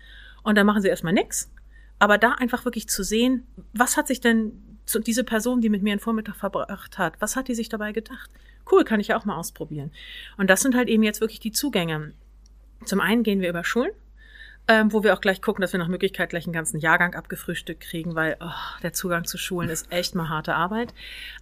[0.41, 1.51] Und dann machen sie erstmal nichts.
[1.99, 5.91] Aber da einfach wirklich zu sehen, was hat sich denn diese Person, die mit mir
[5.91, 8.29] einen Vormittag verbracht hat, was hat die sich dabei gedacht?
[8.71, 9.91] Cool, kann ich ja auch mal ausprobieren.
[10.37, 12.13] Und das sind halt eben jetzt wirklich die Zugänge.
[12.85, 13.91] Zum einen gehen wir über Schulen,
[14.67, 17.81] ähm, wo wir auch gleich gucken, dass wir nach Möglichkeit gleich einen ganzen Jahrgang abgefrühstückt
[17.81, 18.49] kriegen, weil oh,
[18.81, 20.93] der Zugang zu Schulen ist echt mal harte Arbeit.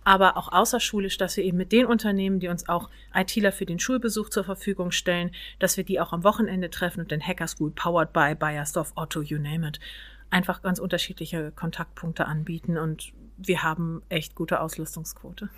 [0.03, 3.79] Aber auch außerschulisch, dass wir eben mit den Unternehmen, die uns auch ITler für den
[3.79, 7.71] Schulbesuch zur Verfügung stellen, dass wir die auch am Wochenende treffen und den Hacker School
[7.71, 9.79] powered by Bayersdorf, Otto, you name it,
[10.31, 15.49] einfach ganz unterschiedliche Kontaktpunkte anbieten und wir haben echt gute Auslastungsquote.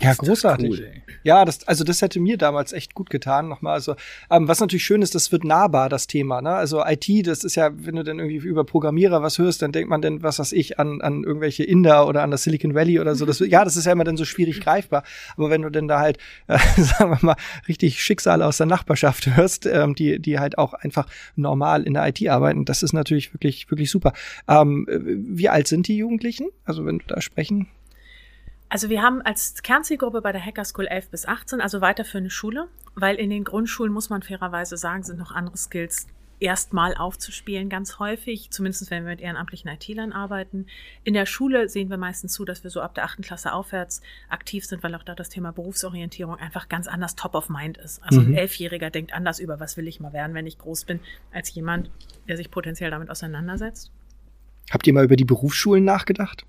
[0.00, 0.70] Ja, großartig.
[0.70, 0.92] Cool,
[1.24, 3.48] ja, das, also das hätte mir damals echt gut getan.
[3.48, 3.96] Nochmal, also
[4.30, 6.40] ähm, was natürlich schön ist, das wird nahbar das Thema.
[6.40, 6.50] Ne?
[6.50, 9.90] Also IT, das ist ja, wenn du dann irgendwie über Programmierer was hörst, dann denkt
[9.90, 13.14] man denn, was weiß ich, an, an irgendwelche Inder oder an das Silicon Valley oder
[13.14, 13.26] so.
[13.26, 15.02] Das, ja, das ist ja immer dann so schwierig greifbar.
[15.36, 19.36] Aber wenn du denn da halt, äh, sagen wir mal, richtig Schicksale aus der Nachbarschaft
[19.36, 23.34] hörst, ähm, die, die halt auch einfach normal in der IT arbeiten, das ist natürlich
[23.34, 24.12] wirklich, wirklich super.
[24.46, 26.48] Ähm, wie alt sind die Jugendlichen?
[26.64, 27.68] Also wenn du da sprechen
[28.68, 32.18] also wir haben als Kernzielgruppe bei der Hacker School 11 bis 18, also weiter für
[32.18, 36.06] eine Schule, weil in den Grundschulen, muss man fairerweise sagen, sind noch andere Skills
[36.40, 40.66] erstmal aufzuspielen, ganz häufig, zumindest wenn wir mit ehrenamtlichen IT-Lern arbeiten.
[41.04, 44.02] In der Schule sehen wir meistens zu, dass wir so ab der achten Klasse aufwärts
[44.28, 48.02] aktiv sind, weil auch da das Thema Berufsorientierung einfach ganz anders top of mind ist.
[48.04, 48.28] Also mhm.
[48.28, 51.00] ein Elfjähriger denkt anders über, was will ich mal werden, wenn ich groß bin,
[51.32, 51.90] als jemand,
[52.28, 53.90] der sich potenziell damit auseinandersetzt.
[54.70, 56.44] Habt ihr mal über die Berufsschulen nachgedacht?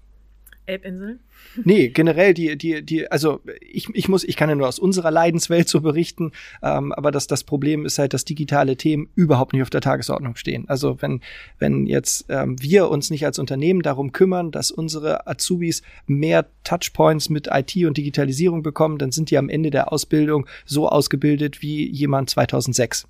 [0.69, 1.19] Elbinseln?
[1.63, 5.10] Nee, generell die, die, die, also ich, ich muss, ich kann ja nur aus unserer
[5.10, 9.62] Leidenswelt so berichten, ähm, aber das, das Problem ist halt, dass digitale Themen überhaupt nicht
[9.62, 10.69] auf der Tagesordnung stehen.
[10.69, 11.21] Also wenn,
[11.58, 17.29] wenn jetzt ähm, wir uns nicht als Unternehmen darum kümmern, dass unsere Azubis mehr Touchpoints
[17.29, 21.89] mit IT und Digitalisierung bekommen, dann sind die am Ende der Ausbildung so ausgebildet wie
[21.89, 23.08] jemand 2006.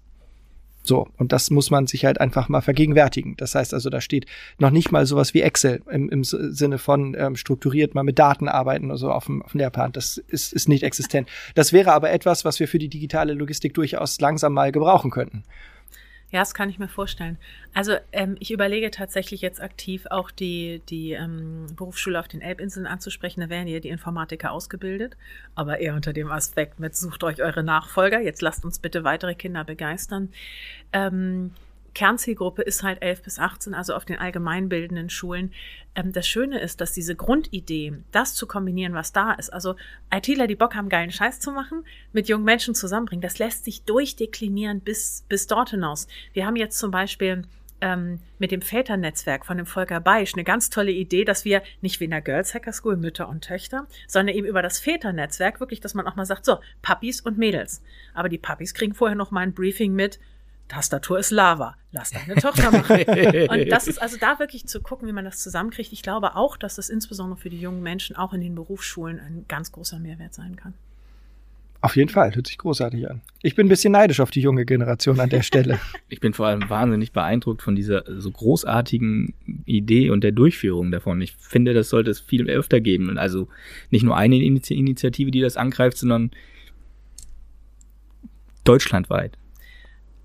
[0.89, 3.37] So, und das muss man sich halt einfach mal vergegenwärtigen.
[3.37, 4.25] Das heißt also, da steht
[4.57, 8.47] noch nicht mal sowas wie Excel im, im Sinne von ähm, strukturiert mal mit Daten
[8.47, 9.91] arbeiten oder so auf dem, auf dem Lehrplan.
[9.91, 11.29] Das ist, ist nicht existent.
[11.53, 15.43] Das wäre aber etwas, was wir für die digitale Logistik durchaus langsam mal gebrauchen könnten.
[16.31, 17.37] Ja, das kann ich mir vorstellen.
[17.73, 22.85] Also ähm, ich überlege tatsächlich jetzt aktiv auch die, die ähm, Berufsschule auf den Elbinseln
[22.85, 23.41] anzusprechen.
[23.41, 25.17] Da werden ja die Informatiker ausgebildet,
[25.55, 28.21] aber eher unter dem Aspekt mit sucht euch eure Nachfolger.
[28.21, 30.29] Jetzt lasst uns bitte weitere Kinder begeistern.
[30.93, 31.51] Ähm,
[31.99, 35.51] Kernzielgruppe ist halt 11 bis 18, also auf den allgemeinbildenden Schulen.
[35.95, 39.75] Ähm, das Schöne ist, dass diese Grundidee, das zu kombinieren, was da ist, also
[40.09, 41.83] ITler, die Bock haben, geilen Scheiß zu machen,
[42.13, 46.07] mit jungen Menschen zusammenbringen, das lässt sich durchdeklinieren bis, bis dort hinaus.
[46.31, 47.43] Wir haben jetzt zum Beispiel
[47.81, 51.99] ähm, mit dem Väternetzwerk von dem Volker Beisch eine ganz tolle Idee, dass wir nicht
[51.99, 55.81] wie in der Girls Hacker School Mütter und Töchter, sondern eben über das Väternetzwerk wirklich,
[55.81, 57.81] dass man auch mal sagt, so, Papis und Mädels.
[58.13, 60.17] Aber die Papis kriegen vorher noch mal ein Briefing mit,
[60.69, 61.75] Tastatur ist Lava.
[61.91, 63.01] Lass deine Tochter machen.
[63.49, 65.91] und das ist also da wirklich zu gucken, wie man das zusammenkriegt.
[65.91, 69.45] Ich glaube auch, dass das insbesondere für die jungen Menschen auch in den Berufsschulen ein
[69.47, 70.75] ganz großer Mehrwert sein kann.
[71.81, 73.21] Auf jeden Fall, hört sich großartig an.
[73.41, 75.79] Ich bin ein bisschen neidisch auf die junge Generation an der Stelle.
[76.09, 79.33] ich bin vor allem wahnsinnig beeindruckt von dieser so großartigen
[79.65, 81.21] Idee und der Durchführung davon.
[81.21, 83.17] Ich finde, das sollte es viel öfter geben.
[83.17, 83.47] Also
[83.89, 86.31] nicht nur eine Initiative, die das angreift, sondern
[88.65, 89.37] deutschlandweit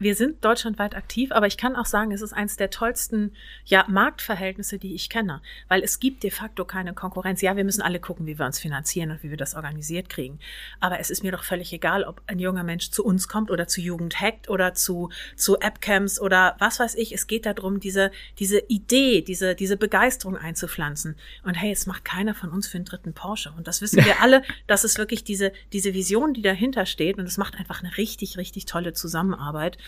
[0.04, 3.32] wir sind deutschlandweit aktiv, aber ich kann auch sagen, es ist eines der tollsten
[3.64, 7.40] ja, Marktverhältnisse, die ich kenne, weil es gibt de facto keine Konkurrenz.
[7.40, 10.38] Ja, wir müssen alle gucken, wie wir uns finanzieren und wie wir das organisiert kriegen.
[10.78, 13.66] Aber es ist mir doch völlig egal, ob ein junger Mensch zu uns kommt oder
[13.66, 17.12] zu Jugend hackt oder zu, zu Appcamps oder was weiß ich.
[17.12, 21.16] Es geht darum, diese, diese Idee, diese, diese Begeisterung einzupflanzen.
[21.44, 23.54] Und hey, es macht keiner von uns für einen dritten Porsche.
[23.56, 27.16] Und das wissen wir alle, dass es wirklich diese, diese Vision, die dahinter steht.
[27.16, 29.78] Und es macht einfach eine richtig, richtig tolle Zusammenarbeit.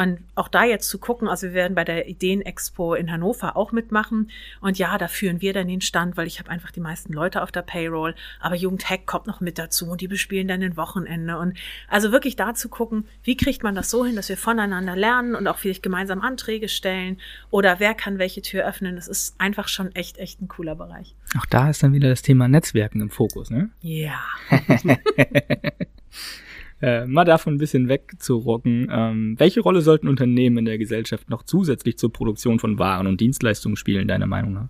[0.00, 3.70] Und auch da jetzt zu gucken, also wir werden bei der Ideenexpo in Hannover auch
[3.70, 4.30] mitmachen.
[4.62, 7.42] Und ja, da führen wir dann den Stand, weil ich habe einfach die meisten Leute
[7.42, 8.14] auf der Payroll.
[8.40, 11.36] Aber Jugendhack kommt noch mit dazu und die bespielen dann ein Wochenende.
[11.36, 14.96] Und also wirklich da zu gucken, wie kriegt man das so hin, dass wir voneinander
[14.96, 17.18] lernen und auch vielleicht gemeinsam Anträge stellen
[17.50, 18.96] oder wer kann welche Tür öffnen.
[18.96, 21.14] Das ist einfach schon echt, echt ein cooler Bereich.
[21.38, 23.68] Auch da ist dann wieder das Thema Netzwerken im Fokus, ne?
[23.82, 24.18] Ja.
[26.82, 28.88] äh, mal davon ein bisschen wegzurocken.
[28.90, 33.20] Ähm, welche Rolle sollten Unternehmen in der Gesellschaft noch zusätzlich zur Produktion von Waren und
[33.20, 34.68] Dienstleistungen spielen, deiner Meinung nach?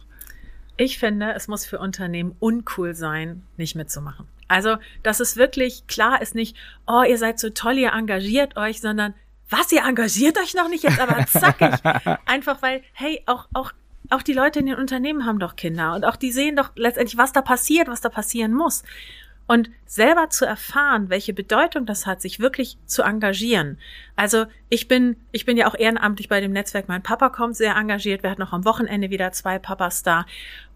[0.76, 4.26] Ich finde, es muss für Unternehmen uncool sein, nicht mitzumachen.
[4.48, 8.80] Also, dass es wirklich klar ist, nicht, oh, ihr seid so toll, ihr engagiert euch,
[8.80, 9.14] sondern
[9.48, 11.74] was, ihr engagiert euch noch nicht jetzt, aber zackig.
[12.26, 13.72] Einfach weil, hey, auch, auch
[14.10, 17.16] auch die Leute in den Unternehmen haben doch Kinder und auch die sehen doch letztendlich,
[17.16, 18.82] was da passiert, was da passieren muss.
[19.50, 23.78] Und selber zu erfahren, welche Bedeutung das hat, sich wirklich zu engagieren.
[24.14, 26.86] Also ich bin, ich bin ja auch ehrenamtlich bei dem Netzwerk.
[26.86, 28.22] Mein Papa kommt sehr engagiert.
[28.22, 30.24] Wir hatten noch am Wochenende wieder zwei Papas da.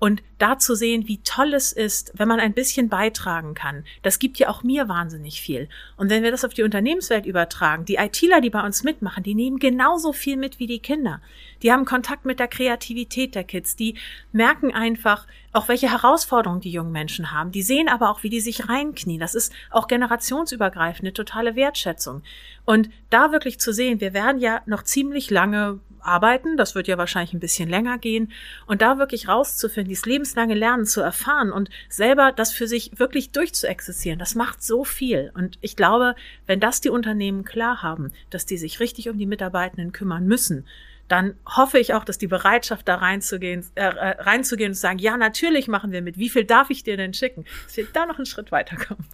[0.01, 4.19] Und da zu sehen, wie toll es ist, wenn man ein bisschen beitragen kann, das
[4.19, 5.71] gibt ja auch mir wahnsinnig viel.
[5.97, 9.35] Und wenn wir das auf die Unternehmenswelt übertragen, die ITler, die bei uns mitmachen, die
[9.35, 11.23] nehmen genauso viel mit wie die Kinder.
[11.63, 13.75] Die haben Kontakt mit der Kreativität der Kids.
[13.75, 13.97] Die
[14.33, 17.51] merken einfach auch, welche Herausforderungen die jungen Menschen haben.
[17.51, 19.21] Die sehen aber auch, wie die sich reinknien.
[19.21, 22.23] Das ist auch generationsübergreifende totale Wertschätzung.
[22.65, 26.99] Und da wirklich zu sehen, wir werden ja noch ziemlich lange arbeiten, das wird ja
[26.99, 28.33] wahrscheinlich ein bisschen länger gehen,
[28.67, 33.31] und da wirklich rauszufinden, dieses lebenslange Lernen zu erfahren und selber das für sich wirklich
[33.31, 35.33] durchzuexistieren, das macht so viel.
[35.35, 36.15] Und ich glaube,
[36.47, 40.67] wenn das die Unternehmen klar haben, dass die sich richtig um die Mitarbeitenden kümmern müssen,
[41.09, 44.99] dann hoffe ich auch, dass die Bereitschaft da reinzugehen, äh, äh, reinzugehen und zu sagen,
[44.99, 46.17] ja, natürlich machen wir mit.
[46.17, 47.45] Wie viel darf ich dir denn schicken?
[47.65, 49.05] Dass wir da noch einen Schritt weiterkommen.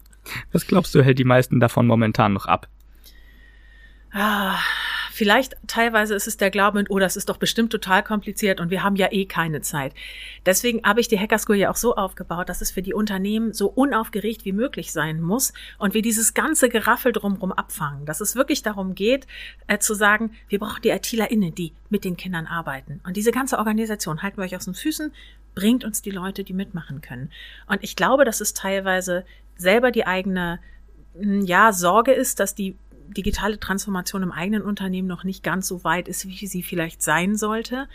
[0.52, 2.68] Was glaubst du, hält die meisten davon momentan noch ab?
[4.12, 4.58] Ah,
[5.12, 8.82] vielleicht teilweise ist es der Glaube, oh, das ist doch bestimmt total kompliziert und wir
[8.82, 9.94] haben ja eh keine Zeit.
[10.46, 13.52] Deswegen habe ich die Hacker School ja auch so aufgebaut, dass es für die Unternehmen
[13.52, 18.04] so unaufgeregt wie möglich sein muss und wir dieses ganze Geraffel drumherum abfangen.
[18.04, 19.28] Dass es wirklich darum geht,
[19.68, 23.00] äh, zu sagen, wir brauchen die ITlerInnen, die mit den Kindern arbeiten.
[23.06, 25.12] Und diese ganze Organisation halten wir euch aus den Füßen,
[25.54, 27.30] bringt uns die Leute, die mitmachen können.
[27.68, 29.24] Und ich glaube, dass es teilweise
[29.56, 30.58] selber die eigene
[31.14, 32.76] hm, ja, Sorge ist, dass die
[33.16, 37.36] digitale Transformation im eigenen Unternehmen noch nicht ganz so weit ist, wie sie vielleicht sein
[37.36, 37.88] sollte.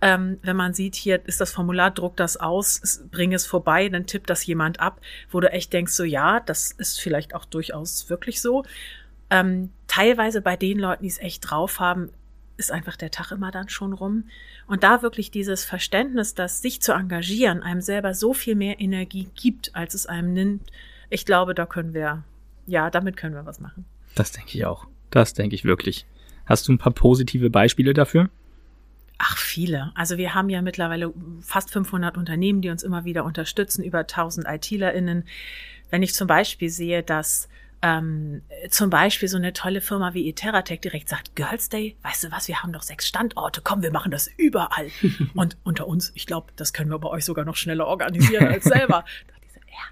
[0.00, 4.06] Ähm, wenn man sieht, hier ist das Formular, druck das aus, bring es vorbei, dann
[4.06, 8.08] tippt das jemand ab, wo du echt denkst, so ja, das ist vielleicht auch durchaus
[8.08, 8.64] wirklich so.
[9.30, 12.10] Ähm, teilweise bei den Leuten, die es echt drauf haben,
[12.56, 14.24] ist einfach der Tag immer dann schon rum.
[14.66, 19.28] Und da wirklich dieses Verständnis, dass sich zu engagieren einem selber so viel mehr Energie
[19.34, 20.70] gibt, als es einem nimmt,
[21.08, 22.22] ich glaube, da können wir,
[22.66, 23.84] ja, damit können wir was machen.
[24.14, 24.86] Das denke ich auch.
[25.10, 26.06] Das denke ich wirklich.
[26.46, 28.30] Hast du ein paar positive Beispiele dafür?
[29.18, 29.92] Ach, viele.
[29.94, 34.46] Also wir haben ja mittlerweile fast 500 Unternehmen, die uns immer wieder unterstützen, über 1000
[34.48, 35.24] ITlerInnen.
[35.90, 37.48] Wenn ich zum Beispiel sehe, dass
[37.82, 42.30] ähm, zum Beispiel so eine tolle Firma wie Iteratec direkt sagt, Girls Day, weißt du
[42.30, 44.88] was, wir haben doch sechs Standorte, komm, wir machen das überall.
[45.34, 48.64] Und unter uns, ich glaube, das können wir bei euch sogar noch schneller organisieren als
[48.64, 49.04] selber.
[49.66, 49.84] ja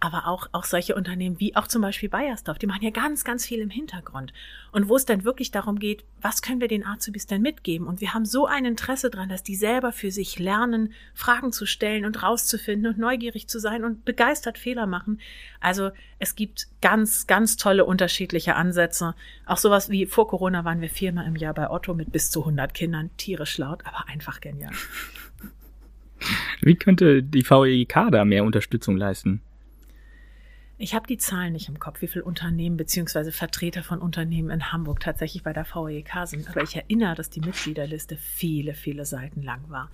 [0.00, 3.44] aber auch, auch solche Unternehmen wie auch zum Beispiel Bayersdorf, die machen ja ganz, ganz
[3.44, 4.32] viel im Hintergrund.
[4.70, 7.88] Und wo es dann wirklich darum geht, was können wir den Azubis denn mitgeben?
[7.88, 11.66] Und wir haben so ein Interesse dran, dass die selber für sich lernen, Fragen zu
[11.66, 15.20] stellen und rauszufinden und neugierig zu sein und begeistert Fehler machen.
[15.60, 19.14] Also es gibt ganz, ganz tolle unterschiedliche Ansätze.
[19.46, 22.40] Auch sowas wie vor Corona waren wir viermal im Jahr bei Otto mit bis zu
[22.40, 23.10] 100 Kindern.
[23.16, 24.72] Tierisch laut, aber einfach genial.
[26.60, 29.42] Wie könnte die VEK da mehr Unterstützung leisten?
[30.80, 34.70] Ich habe die Zahlen nicht im Kopf, wie viele Unternehmen beziehungsweise Vertreter von Unternehmen in
[34.70, 36.48] Hamburg tatsächlich bei der VEK sind.
[36.48, 39.90] Aber ich erinnere, dass die Mitgliederliste viele, viele Seiten lang war.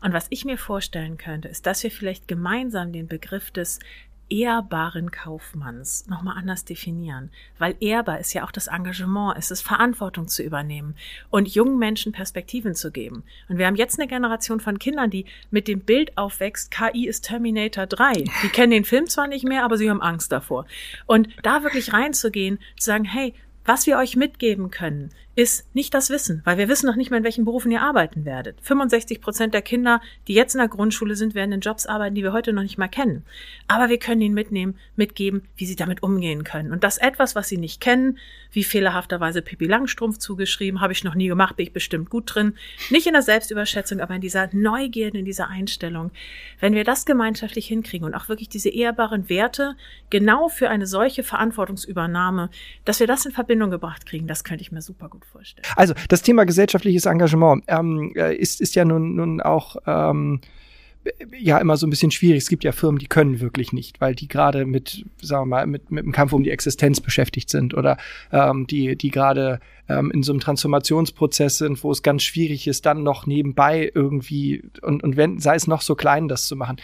[0.00, 3.78] Und was ich mir vorstellen könnte, ist, dass wir vielleicht gemeinsam den Begriff des
[4.30, 7.30] ehrbaren Kaufmanns nochmal anders definieren.
[7.58, 10.94] Weil ehrbar ist ja auch das Engagement, es ist Verantwortung zu übernehmen
[11.30, 13.24] und jungen Menschen Perspektiven zu geben.
[13.48, 17.26] Und wir haben jetzt eine Generation von Kindern, die mit dem Bild aufwächst, KI ist
[17.26, 18.24] Terminator 3.
[18.42, 20.66] Die kennen den Film zwar nicht mehr, aber sie haben Angst davor.
[21.06, 26.10] Und da wirklich reinzugehen, zu sagen, hey, was wir euch mitgeben können, ist nicht das
[26.10, 28.60] Wissen, weil wir wissen noch nicht mal, in welchen Berufen ihr arbeiten werdet.
[28.60, 32.24] 65 Prozent der Kinder, die jetzt in der Grundschule sind, werden in Jobs arbeiten, die
[32.24, 33.24] wir heute noch nicht mal kennen.
[33.68, 36.72] Aber wir können ihnen mitnehmen, mitgeben, wie sie damit umgehen können.
[36.72, 38.18] Und das etwas, was sie nicht kennen,
[38.50, 42.54] wie fehlerhafterweise Pippi Langstrumpf zugeschrieben, habe ich noch nie gemacht, bin ich bestimmt gut drin.
[42.90, 46.10] Nicht in der Selbstüberschätzung, aber in dieser Neugierde, in dieser Einstellung.
[46.58, 49.76] Wenn wir das gemeinschaftlich hinkriegen und auch wirklich diese ehrbaren Werte
[50.10, 52.50] genau für eine solche Verantwortungsübernahme,
[52.84, 55.66] dass wir das in Verbindung gebracht kriegen, das könnte ich mir super gut vorstellen.
[55.76, 60.40] Also das Thema gesellschaftliches Engagement ähm, äh, ist, ist ja nun, nun auch ähm,
[61.38, 62.42] ja immer so ein bisschen schwierig.
[62.42, 65.66] Es gibt ja Firmen, die können wirklich nicht, weil die gerade mit, sagen wir mal,
[65.66, 67.96] mit, mit dem Kampf um die Existenz beschäftigt sind oder
[68.32, 72.86] ähm, die, die gerade ähm, in so einem Transformationsprozess sind, wo es ganz schwierig ist,
[72.86, 76.76] dann noch nebenbei irgendwie und, und wenn, sei es noch so klein, das zu machen.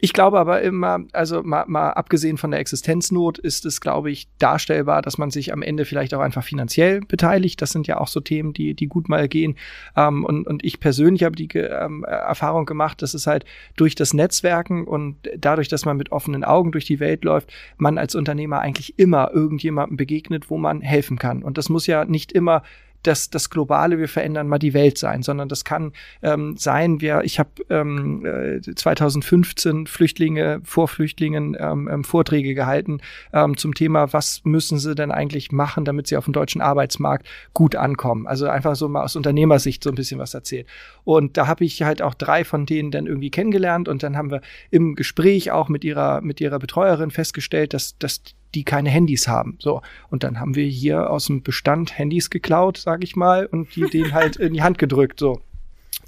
[0.00, 4.28] Ich glaube aber immer, also mal, mal abgesehen von der Existenznot, ist es, glaube ich,
[4.38, 7.60] darstellbar, dass man sich am Ende vielleicht auch einfach finanziell beteiligt.
[7.60, 9.56] Das sind ja auch so Themen, die, die gut mal gehen.
[9.96, 13.44] Ähm, und, und ich persönlich habe die ähm, Erfahrung gemacht, dass es halt
[13.76, 17.98] durch das Netzwerken und dadurch, dass man mit offenen Augen durch die Welt läuft, man
[17.98, 21.42] als Unternehmer eigentlich immer irgendjemandem begegnet, wo man helfen kann.
[21.42, 22.62] Und das muss ja nicht immer
[23.02, 27.22] das, das Globale, wir verändern mal die Welt sein, sondern das kann ähm, sein, wir,
[27.24, 33.00] ich habe ähm, 2015 äh, Flüchtlinge, vor Flüchtlingen ähm, ähm, Vorträge gehalten
[33.32, 37.26] ähm, zum Thema, was müssen sie denn eigentlich machen, damit sie auf dem deutschen Arbeitsmarkt
[37.54, 38.26] gut ankommen.
[38.26, 40.66] Also einfach so mal aus Unternehmersicht so ein bisschen was erzählt.
[41.04, 44.30] Und da habe ich halt auch drei von denen dann irgendwie kennengelernt und dann haben
[44.30, 48.22] wir im Gespräch auch mit ihrer, mit ihrer Betreuerin festgestellt, dass, dass
[48.54, 49.56] die keine Handys haben.
[49.60, 49.82] So.
[50.10, 53.82] Und dann haben wir hier aus dem Bestand Handys geklaut, sage ich mal, und die
[53.92, 55.20] denen halt in die Hand gedrückt.
[55.20, 55.40] So.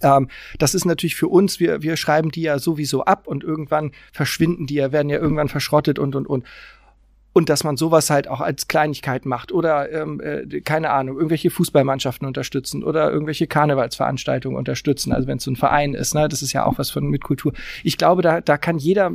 [0.03, 3.93] Ähm, das ist natürlich für uns, wir, wir schreiben die ja sowieso ab und irgendwann
[4.13, 6.45] verschwinden die ja, werden ja irgendwann verschrottet und und und
[7.33, 11.51] und dass man sowas halt auch als Kleinigkeit macht oder ähm, äh, keine Ahnung, irgendwelche
[11.51, 16.43] Fußballmannschaften unterstützen oder irgendwelche Karnevalsveranstaltungen unterstützen, also wenn es so ein Verein ist, ne, das
[16.43, 17.53] ist ja auch was von mit Kultur.
[17.85, 19.13] Ich glaube, da, da kann jeder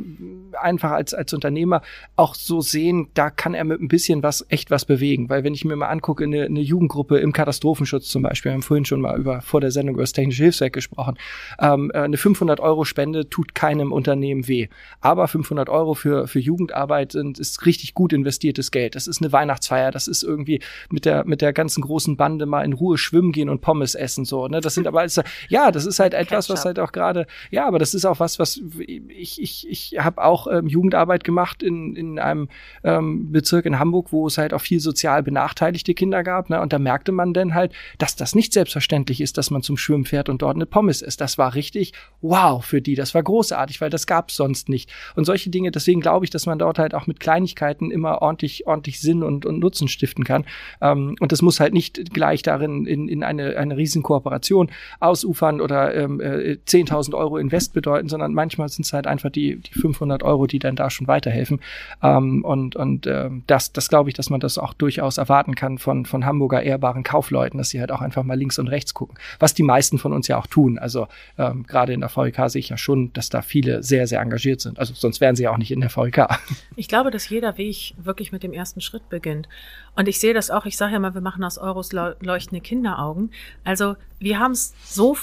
[0.60, 1.82] einfach als, als Unternehmer
[2.16, 5.54] auch so sehen, da kann er mit ein bisschen was, echt was bewegen, weil wenn
[5.54, 9.02] ich mir mal angucke, eine, eine Jugendgruppe im Katastrophenschutz zum Beispiel, wir haben vorhin schon
[9.02, 11.18] mal über, vor der Sendung über das technische Hilfswerk gesprochen,
[11.60, 14.68] ähm, äh, eine 500 Euro Spende tut keinem Unternehmen weh,
[15.02, 18.94] aber 500 Euro für, für Jugendarbeit sind, ist richtig gut gut investiertes Geld.
[18.94, 22.64] Das ist eine Weihnachtsfeier, das ist irgendwie mit der, mit der ganzen großen Bande mal
[22.64, 24.60] in Ruhe schwimmen gehen und Pommes essen, so, ne?
[24.60, 27.80] Das sind aber alles, ja, das ist halt etwas, was halt auch gerade, ja, aber
[27.80, 32.20] das ist auch was, was ich, ich, ich habe auch ähm, Jugendarbeit gemacht in, in
[32.20, 32.48] einem
[32.84, 36.60] ähm, Bezirk in Hamburg, wo es halt auch viel sozial benachteiligte Kinder gab, ne?
[36.60, 40.04] Und da merkte man dann halt, dass das nicht selbstverständlich ist, dass man zum Schwimmen
[40.04, 41.20] fährt und dort eine Pommes isst.
[41.20, 44.92] Das war richtig wow für die, das war großartig, weil das gab es sonst nicht.
[45.16, 48.66] Und solche Dinge, deswegen glaube ich, dass man dort halt auch mit Kleinigkeiten immer ordentlich,
[48.66, 50.44] ordentlich Sinn und, und Nutzen stiften kann.
[50.80, 54.04] Ähm, und das muss halt nicht gleich darin in, in eine, eine riesen
[55.00, 59.56] ausufern oder ähm, äh, 10.000 Euro Invest bedeuten, sondern manchmal sind es halt einfach die,
[59.56, 61.60] die 500 Euro, die dann da schon weiterhelfen.
[62.02, 65.78] Ähm, und und ähm, das, das glaube ich, dass man das auch durchaus erwarten kann
[65.78, 69.16] von, von Hamburger ehrbaren Kaufleuten, dass sie halt auch einfach mal links und rechts gucken.
[69.38, 70.78] Was die meisten von uns ja auch tun.
[70.78, 74.20] Also ähm, gerade in der VK sehe ich ja schon, dass da viele sehr, sehr
[74.20, 74.78] engagiert sind.
[74.78, 76.38] Also sonst wären sie ja auch nicht in der VK.
[76.76, 79.48] Ich glaube, dass jeder Weg wirklich mit dem ersten Schritt beginnt.
[79.94, 83.30] Und ich sehe das auch, ich sage ja mal, wir machen aus Euros leuchtende Kinderaugen.
[83.64, 85.16] Also wir haben es so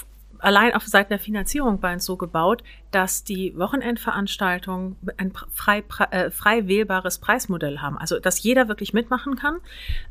[0.44, 6.30] allein auf Seiten der Finanzierung bei uns so gebaut, dass die Wochenendveranstaltungen ein frei, äh,
[6.30, 7.96] frei wählbares Preismodell haben.
[7.96, 9.58] Also, dass jeder wirklich mitmachen kann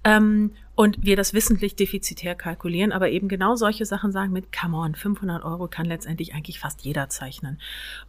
[0.03, 4.77] ähm, und wir das wissentlich defizitär kalkulieren, aber eben genau solche Sachen sagen mit, come
[4.77, 7.59] on, 500 Euro kann letztendlich eigentlich fast jeder zeichnen.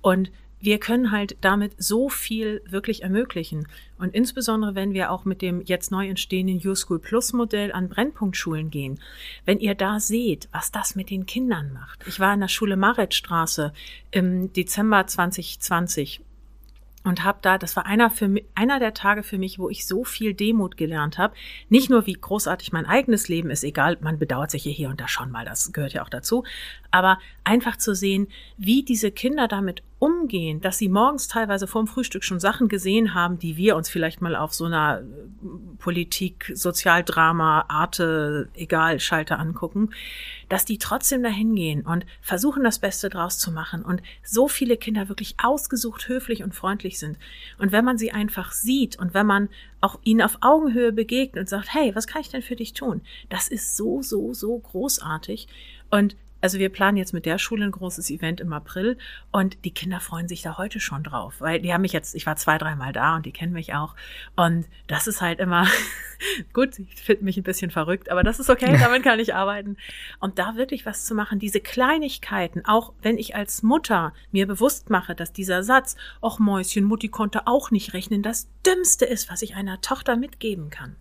[0.01, 0.31] Und
[0.65, 3.69] wir können halt damit so viel wirklich ermöglichen.
[3.99, 8.71] Und insbesondere, wenn wir auch mit dem jetzt neu entstehenden YouSchool Plus Modell an Brennpunktschulen
[8.71, 8.99] gehen,
[9.45, 12.05] wenn ihr da seht, was das mit den Kindern macht.
[12.07, 13.73] Ich war in der Schule Maretstraße
[14.11, 16.23] im Dezember 2020
[17.05, 20.05] und habe da, das war einer für einer der Tage für mich, wo ich so
[20.05, 21.35] viel Demut gelernt habe.
[21.69, 25.07] Nicht nur wie großartig mein eigenes Leben ist, egal, man bedauert sich hier und da
[25.07, 26.45] schon mal, das gehört ja auch dazu,
[26.91, 32.25] aber einfach zu sehen, wie diese Kinder damit umgehen, dass sie morgens teilweise vorm Frühstück
[32.25, 35.05] schon Sachen gesehen haben, die wir uns vielleicht mal auf so einer äh,
[35.79, 39.91] Politik, Sozialdrama, Arte, egal, Schalter angucken,
[40.49, 44.77] dass die trotzdem dahin gehen und versuchen, das Beste draus zu machen und so viele
[44.77, 47.17] Kinder wirklich ausgesucht, höflich und freundlich sind.
[47.59, 49.49] Und wenn man sie einfach sieht und wenn man
[49.81, 53.03] auch ihnen auf Augenhöhe begegnet und sagt, hey, was kann ich denn für dich tun?
[53.29, 55.47] Das ist so, so, so großartig.
[55.91, 58.99] Und also wir planen jetzt mit der Schule ein großes Event im April
[59.33, 62.27] und die Kinder freuen sich da heute schon drauf, weil die haben mich jetzt, ich
[62.27, 63.97] war zwei, dreimal da und die kennen mich auch.
[64.37, 65.67] Und das ist halt immer,
[66.53, 69.79] gut, ich finde mich ein bisschen verrückt, aber das ist okay, damit kann ich arbeiten.
[70.21, 74.91] Und da wirklich was zu machen, diese Kleinigkeiten, auch wenn ich als Mutter mir bewusst
[74.91, 79.41] mache, dass dieser Satz, ach Mäuschen, Mutti konnte auch nicht rechnen, das Dümmste ist, was
[79.41, 80.97] ich einer Tochter mitgeben kann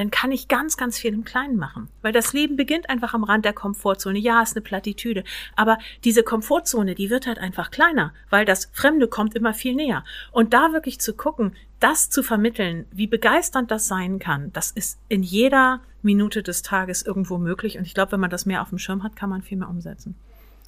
[0.00, 1.88] dann kann ich ganz, ganz viel im Kleinen machen.
[2.00, 4.18] Weil das Leben beginnt einfach am Rand der Komfortzone.
[4.18, 5.24] Ja, ist eine Plattitüde.
[5.56, 10.04] Aber diese Komfortzone, die wird halt einfach kleiner, weil das Fremde kommt immer viel näher.
[10.32, 14.98] Und da wirklich zu gucken, das zu vermitteln, wie begeisternd das sein kann, das ist
[15.08, 17.76] in jeder Minute des Tages irgendwo möglich.
[17.76, 19.68] Und ich glaube, wenn man das mehr auf dem Schirm hat, kann man viel mehr
[19.68, 20.14] umsetzen.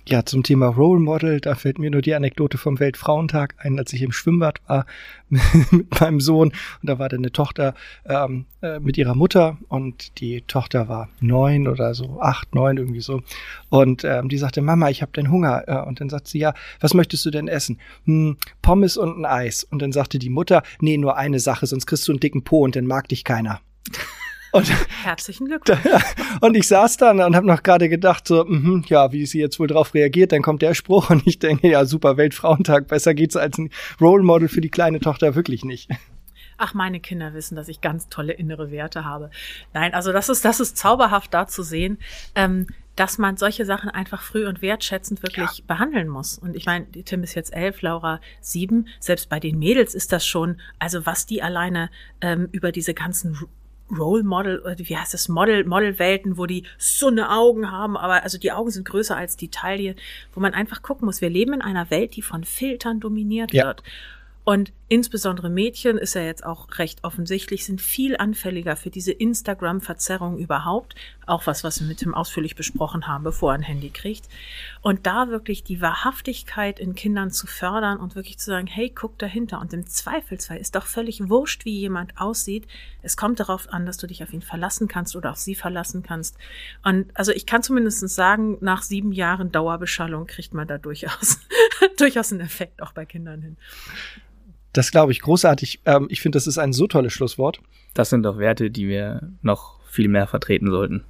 [0.05, 3.93] Ja, zum Thema Role Model, da fällt mir nur die Anekdote vom Weltfrauentag ein, als
[3.93, 4.85] ich im Schwimmbad war
[5.71, 6.49] mit meinem Sohn.
[6.49, 7.75] Und da war dann eine Tochter
[8.05, 9.59] ähm, äh, mit ihrer Mutter.
[9.69, 13.23] Und die Tochter war neun oder so, acht, neun irgendwie so.
[13.69, 15.63] Und ähm, die sagte, Mama, ich habe den Hunger.
[15.69, 17.79] Äh, und dann sagt sie, ja, was möchtest du denn essen?
[18.05, 19.63] Hm, Pommes und ein Eis.
[19.63, 22.65] Und dann sagte die Mutter, nee, nur eine Sache, sonst kriegst du einen dicken Po
[22.65, 23.61] und dann mag dich keiner.
[24.53, 24.71] Und,
[25.03, 25.81] Herzlichen Glückwunsch.
[26.41, 29.59] Und ich saß dann und habe noch gerade gedacht, so, mh, ja, wie sie jetzt
[29.59, 33.37] wohl drauf reagiert, dann kommt der Spruch und ich denke, ja, super, Weltfrauentag, besser geht's
[33.37, 35.91] als ein Role Model für die kleine Tochter wirklich nicht.
[36.59, 39.31] Ach, meine Kinder wissen, dass ich ganz tolle innere Werte habe.
[39.73, 41.99] Nein, also das ist, das ist zauberhaft da zu sehen,
[42.35, 45.65] ähm, dass man solche Sachen einfach früh und wertschätzend wirklich ja.
[45.67, 46.39] behandeln muss.
[46.39, 48.87] Und ich meine, Tim ist jetzt elf, Laura sieben.
[49.01, 51.91] Selbst bei den Mädels ist das schon, also was die alleine
[52.21, 53.39] ähm, über diese ganzen
[53.97, 58.23] Role Model, oder wie heißt das, Model, Modelwelten, wo die so eine Augen haben, aber
[58.23, 59.97] also die Augen sind größer als die Taille,
[60.35, 61.21] wo man einfach gucken muss.
[61.21, 63.67] Wir leben in einer Welt, die von Filtern dominiert ja.
[63.67, 63.83] wird.
[64.45, 70.37] Und insbesondere Mädchen ist ja jetzt auch recht offensichtlich, sind viel anfälliger für diese Instagram-Verzerrung
[70.37, 70.97] überhaupt.
[71.27, 74.29] Auch was, was wir mit ihm ausführlich besprochen haben, bevor er ein Handy kriegt.
[74.81, 79.17] Und da wirklich die Wahrhaftigkeit in Kindern zu fördern und wirklich zu sagen, hey, guck
[79.19, 79.61] dahinter.
[79.61, 82.67] Und im Zweifelsfall ist doch völlig wurscht, wie jemand aussieht.
[83.03, 86.03] Es kommt darauf an, dass du dich auf ihn verlassen kannst oder auf sie verlassen
[86.03, 86.37] kannst.
[86.83, 91.39] Und also ich kann zumindest sagen, nach sieben Jahren Dauerbeschallung kriegt man da durchaus,
[91.97, 93.57] durchaus einen Effekt auch bei Kindern hin.
[94.73, 95.81] Das glaube ich großartig.
[95.85, 97.61] Ähm, ich finde, das ist ein so tolles Schlusswort.
[97.95, 101.05] Das sind doch Werte, die wir noch viel mehr vertreten sollten.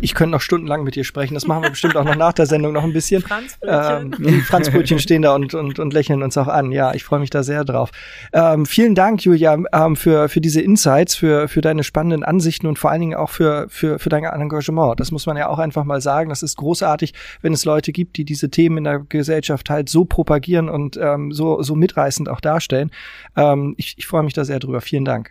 [0.00, 1.34] Ich könnte noch stundenlang mit dir sprechen.
[1.34, 3.22] Das machen wir bestimmt auch noch nach der Sendung noch ein bisschen.
[3.22, 4.16] Franzbrötchen.
[4.18, 6.72] Ähm, Franzbrötchen stehen da und, und, und lächeln uns auch an.
[6.72, 7.90] Ja, ich freue mich da sehr drauf.
[8.32, 12.78] Ähm, vielen Dank, Julia, ähm, für, für diese Insights, für, für deine spannenden Ansichten und
[12.78, 14.98] vor allen Dingen auch für, für, für dein Engagement.
[14.98, 16.30] Das muss man ja auch einfach mal sagen.
[16.30, 20.04] Das ist großartig, wenn es Leute gibt, die diese Themen in der Gesellschaft halt so
[20.04, 22.90] propagieren und ähm, so, so mitreißend auch darstellen.
[23.36, 24.80] Ähm, ich ich freue mich da sehr drüber.
[24.80, 25.30] Vielen Dank.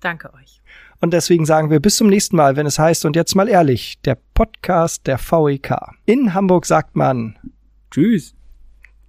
[0.00, 0.57] Danke euch.
[1.00, 4.00] Und deswegen sagen wir bis zum nächsten Mal, wenn es heißt, und jetzt mal ehrlich,
[4.04, 5.76] der Podcast der VEK.
[6.06, 7.38] In Hamburg sagt man
[7.90, 8.34] Tschüss.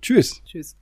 [0.01, 0.41] Tschüss.
[0.45, 0.77] Tschüss.